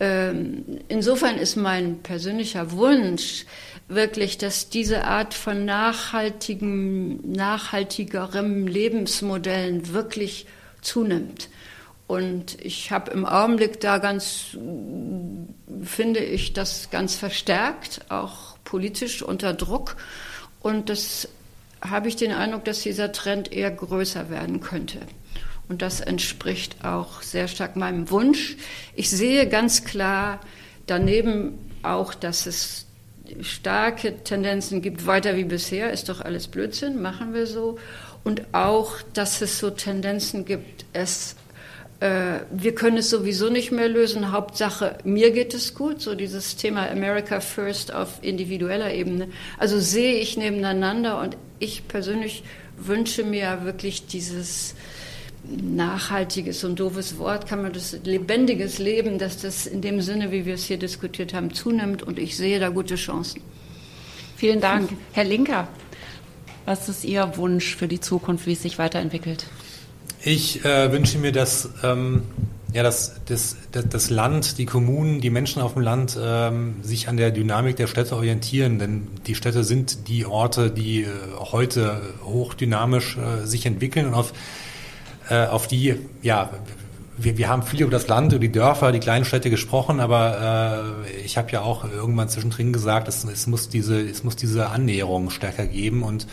[0.00, 3.44] Ähm, insofern ist mein persönlicher Wunsch,
[3.88, 10.46] wirklich, dass diese Art von nachhaltigen, nachhaltigerem Lebensmodellen wirklich
[10.80, 11.48] zunimmt.
[12.06, 14.56] Und ich habe im Augenblick da ganz,
[15.82, 19.96] finde ich, das ganz verstärkt, auch politisch unter Druck.
[20.60, 21.28] Und das
[21.80, 25.00] habe ich den Eindruck, dass dieser Trend eher größer werden könnte.
[25.68, 28.56] Und das entspricht auch sehr stark meinem Wunsch.
[28.94, 30.40] Ich sehe ganz klar
[30.86, 32.86] daneben auch, dass es
[33.40, 37.78] starke Tendenzen gibt, weiter wie bisher, ist doch alles Blödsinn, machen wir so.
[38.22, 41.36] Und auch, dass es so Tendenzen gibt, es
[42.00, 44.32] äh, wir können es sowieso nicht mehr lösen.
[44.32, 46.00] Hauptsache, mir geht es gut.
[46.00, 49.28] So dieses Thema America First auf individueller Ebene.
[49.58, 52.44] Also sehe ich nebeneinander und ich persönlich
[52.76, 54.74] wünsche mir wirklich dieses
[55.48, 60.46] nachhaltiges und doofes Wort, kann man das lebendiges Leben, dass das in dem Sinne, wie
[60.46, 63.40] wir es hier diskutiert haben, zunimmt und ich sehe da gute Chancen.
[64.36, 64.90] Vielen Dank.
[65.12, 65.68] Herr Linker,
[66.64, 69.46] was ist Ihr Wunsch für die Zukunft, wie es sich weiterentwickelt?
[70.22, 72.22] Ich äh, wünsche mir, dass ähm,
[72.74, 77.08] ja, das, das, das, das Land, die Kommunen, die Menschen auf dem Land ähm, sich
[77.08, 82.02] an der Dynamik der Städte orientieren, denn die Städte sind die Orte, die äh, heute
[82.24, 84.32] hochdynamisch äh, sich entwickeln und auf,
[85.30, 86.50] äh, auf die, ja,
[87.16, 91.04] wir, wir haben viel über das Land, über die Dörfer, die kleinen Städte gesprochen, aber
[91.06, 94.68] äh, ich habe ja auch irgendwann zwischendrin gesagt, es, es, muss diese, es muss diese
[94.68, 96.26] Annäherung stärker geben und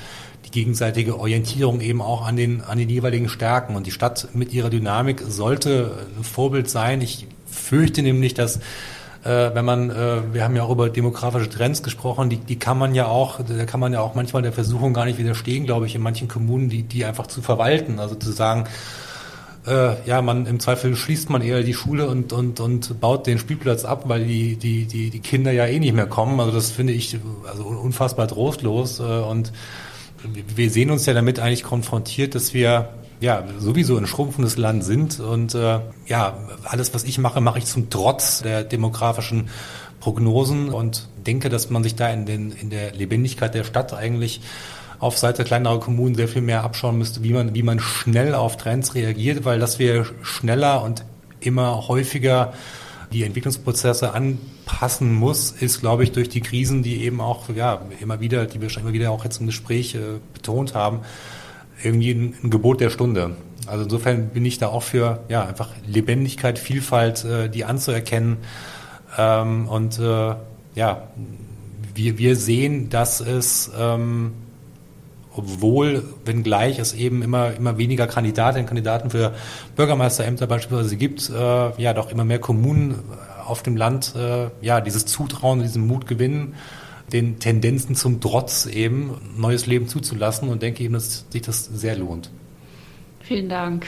[0.46, 3.76] die gegenseitige Orientierung eben auch an den, an den jeweiligen Stärken.
[3.76, 7.02] Und die Stadt mit ihrer Dynamik sollte ein Vorbild sein.
[7.02, 8.60] Ich fürchte nämlich, dass
[9.24, 12.78] äh, wenn man, äh, wir haben ja auch über demografische Trends gesprochen, die, die kann
[12.78, 15.86] man ja auch, da kann man ja auch manchmal der Versuchung gar nicht widerstehen, glaube
[15.86, 18.00] ich, in manchen Kommunen, die, die einfach zu verwalten.
[18.00, 18.66] Also zu sagen,
[19.68, 23.38] äh, ja, man im Zweifel schließt man eher die Schule und, und, und baut den
[23.38, 26.40] Spielplatz ab, weil die, die, die, die Kinder ja eh nicht mehr kommen.
[26.40, 27.18] Also das finde ich
[27.48, 29.52] also unfassbar trostlos äh, und
[30.56, 32.90] wir sehen uns ja damit eigentlich konfrontiert, dass wir
[33.22, 37.66] ja sowieso ein schrumpfendes Land sind und äh, ja alles, was ich mache, mache ich
[37.66, 39.50] zum Trotz der demografischen
[40.00, 44.42] Prognosen und denke, dass man sich da in, den, in der Lebendigkeit der Stadt eigentlich
[45.00, 48.58] auf Seite kleinerer Kommunen sehr viel mehr abschauen müsste, wie man, wie man schnell auf
[48.58, 51.06] Trends reagiert, weil dass wir schneller und
[51.40, 52.54] immer häufiger
[53.12, 58.20] die Entwicklungsprozesse anpassen muss, ist, glaube ich, durch die Krisen, die eben auch ja, immer
[58.20, 61.02] wieder, die wir schon immer wieder auch jetzt im Gespräch äh, betont haben,
[61.84, 63.36] irgendwie ein, ein, Gebot der Stunde.
[63.68, 68.38] Also insofern bin ich da auch für ja einfach Lebendigkeit, Vielfalt, äh, die anzuerkennen
[69.18, 70.36] ähm, und äh,
[70.76, 71.08] ja
[71.94, 74.34] wir, wir sehen, dass es ähm,
[75.34, 79.34] obwohl, wenngleich es eben immer, immer weniger Kandidatinnen und Kandidaten für
[79.76, 82.96] Bürgermeisterämter beispielsweise gibt, äh, ja doch immer mehr Kommunen
[83.46, 86.56] auf dem Land äh, ja dieses Zutrauen, diesen Mut gewinnen,
[87.14, 91.98] den Tendenzen zum Trotz eben neues Leben zuzulassen und denke eben, dass sich das sehr
[91.98, 92.32] lohnt.
[93.22, 93.86] Vielen Dank.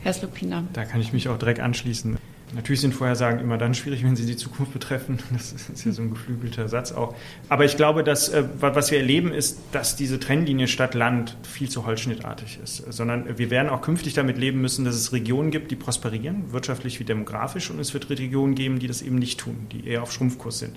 [0.00, 0.64] Herr Slupina.
[0.72, 2.16] Da kann ich mich auch direkt anschließen.
[2.52, 5.18] Natürlich sind Vorhersagen immer dann schwierig, wenn sie die Zukunft betreffen.
[5.32, 7.14] Das ist ja so ein geflügelter Satz auch.
[7.48, 11.86] Aber ich glaube, dass äh, was wir erleben, ist, dass diese Trennlinie Stadt-Land viel zu
[11.86, 12.92] holzschnittartig ist.
[12.92, 16.98] Sondern wir werden auch künftig damit leben müssen, dass es Regionen gibt, die prosperieren, wirtschaftlich
[16.98, 17.70] wie demografisch.
[17.70, 20.76] Und es wird Regionen geben, die das eben nicht tun, die eher auf Schrumpfkurs sind.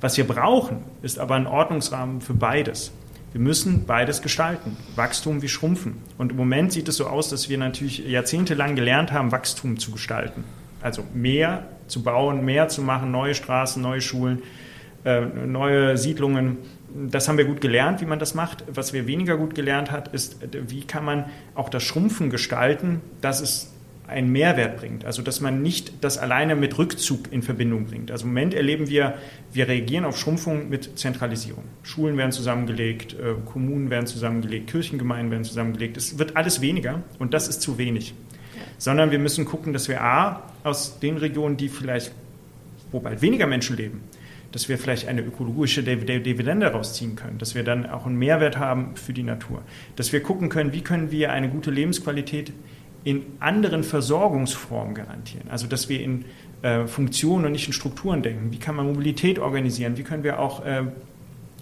[0.00, 2.92] Was wir brauchen, ist aber ein Ordnungsrahmen für beides.
[3.32, 5.96] Wir müssen beides gestalten, Wachstum wie Schrumpfen.
[6.16, 9.90] Und im Moment sieht es so aus, dass wir natürlich jahrzehntelang gelernt haben, Wachstum zu
[9.90, 10.44] gestalten.
[10.80, 14.42] Also mehr zu bauen, mehr zu machen, neue Straßen, neue Schulen,
[15.04, 16.58] äh, neue Siedlungen.
[17.10, 18.64] Das haben wir gut gelernt, wie man das macht.
[18.72, 20.38] Was wir weniger gut gelernt hat, ist,
[20.68, 23.75] wie kann man auch das Schrumpfen gestalten, dass es
[24.08, 25.04] einen Mehrwert bringt.
[25.04, 28.10] Also dass man nicht das alleine mit Rückzug in Verbindung bringt.
[28.10, 29.14] Also im Moment erleben wir,
[29.52, 31.64] wir reagieren auf Schrumpfung mit Zentralisierung.
[31.82, 35.96] Schulen werden zusammengelegt, äh, Kommunen werden zusammengelegt, Kirchengemeinden werden zusammengelegt.
[35.96, 38.14] Es wird alles weniger und das ist zu wenig
[38.78, 42.12] sondern wir müssen gucken, dass wir A, aus den Regionen, die vielleicht,
[42.90, 44.02] wo bald weniger Menschen leben,
[44.52, 48.96] dass wir vielleicht eine ökologische Dividende rausziehen können, dass wir dann auch einen Mehrwert haben
[48.96, 49.62] für die Natur,
[49.96, 52.52] dass wir gucken können, wie können wir eine gute Lebensqualität
[53.06, 56.24] in anderen Versorgungsformen garantieren, also dass wir in
[56.62, 58.50] äh, Funktionen und nicht in Strukturen denken.
[58.50, 59.96] Wie kann man Mobilität organisieren?
[59.96, 60.82] Wie können wir auch äh,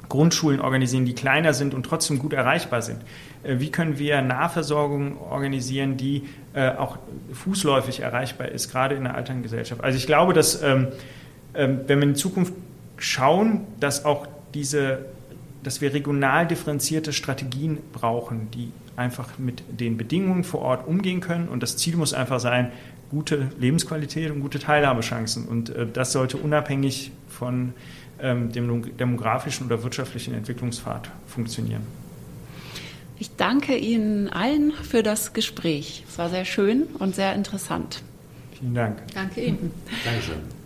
[0.09, 3.03] Grundschulen organisieren, die kleiner sind und trotzdem gut erreichbar sind?
[3.43, 6.23] Äh, wie können wir Nahversorgung organisieren, die
[6.55, 6.97] äh, auch
[7.35, 9.85] fußläufig erreichbar ist, gerade in der alternden Gesellschaft?
[9.85, 10.89] Also ich glaube, dass ähm,
[11.55, 12.55] ähm, wenn wir in Zukunft
[12.97, 15.05] schauen, dass auch diese,
[15.63, 21.49] dass wir regional differenzierte Strategien brauchen, die einfach mit den Bedingungen vor Ort umgehen können.
[21.49, 22.73] Und das Ziel muss einfach sein,
[23.11, 25.47] gute Lebensqualität und gute Teilhabechancen.
[25.47, 27.73] Und äh, das sollte unabhängig von
[28.21, 31.83] ähm, dem demografischen oder wirtschaftlichen Entwicklungspfad funktionieren.
[33.19, 36.05] Ich danke Ihnen allen für das Gespräch.
[36.09, 38.03] Es war sehr schön und sehr interessant.
[38.59, 39.03] Vielen Dank.
[39.15, 39.71] Danke Ihnen.
[40.05, 40.64] Dankeschön.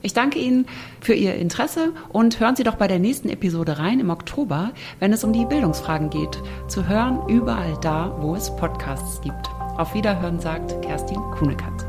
[0.00, 0.66] Ich danke Ihnen
[1.00, 4.70] für Ihr Interesse und hören Sie doch bei der nächsten Episode rein im Oktober,
[5.00, 6.40] wenn es um die Bildungsfragen geht.
[6.68, 9.50] Zu hören überall da, wo es Podcasts gibt.
[9.76, 11.84] Auf Wiederhören sagt Kerstin Kuhnekatz.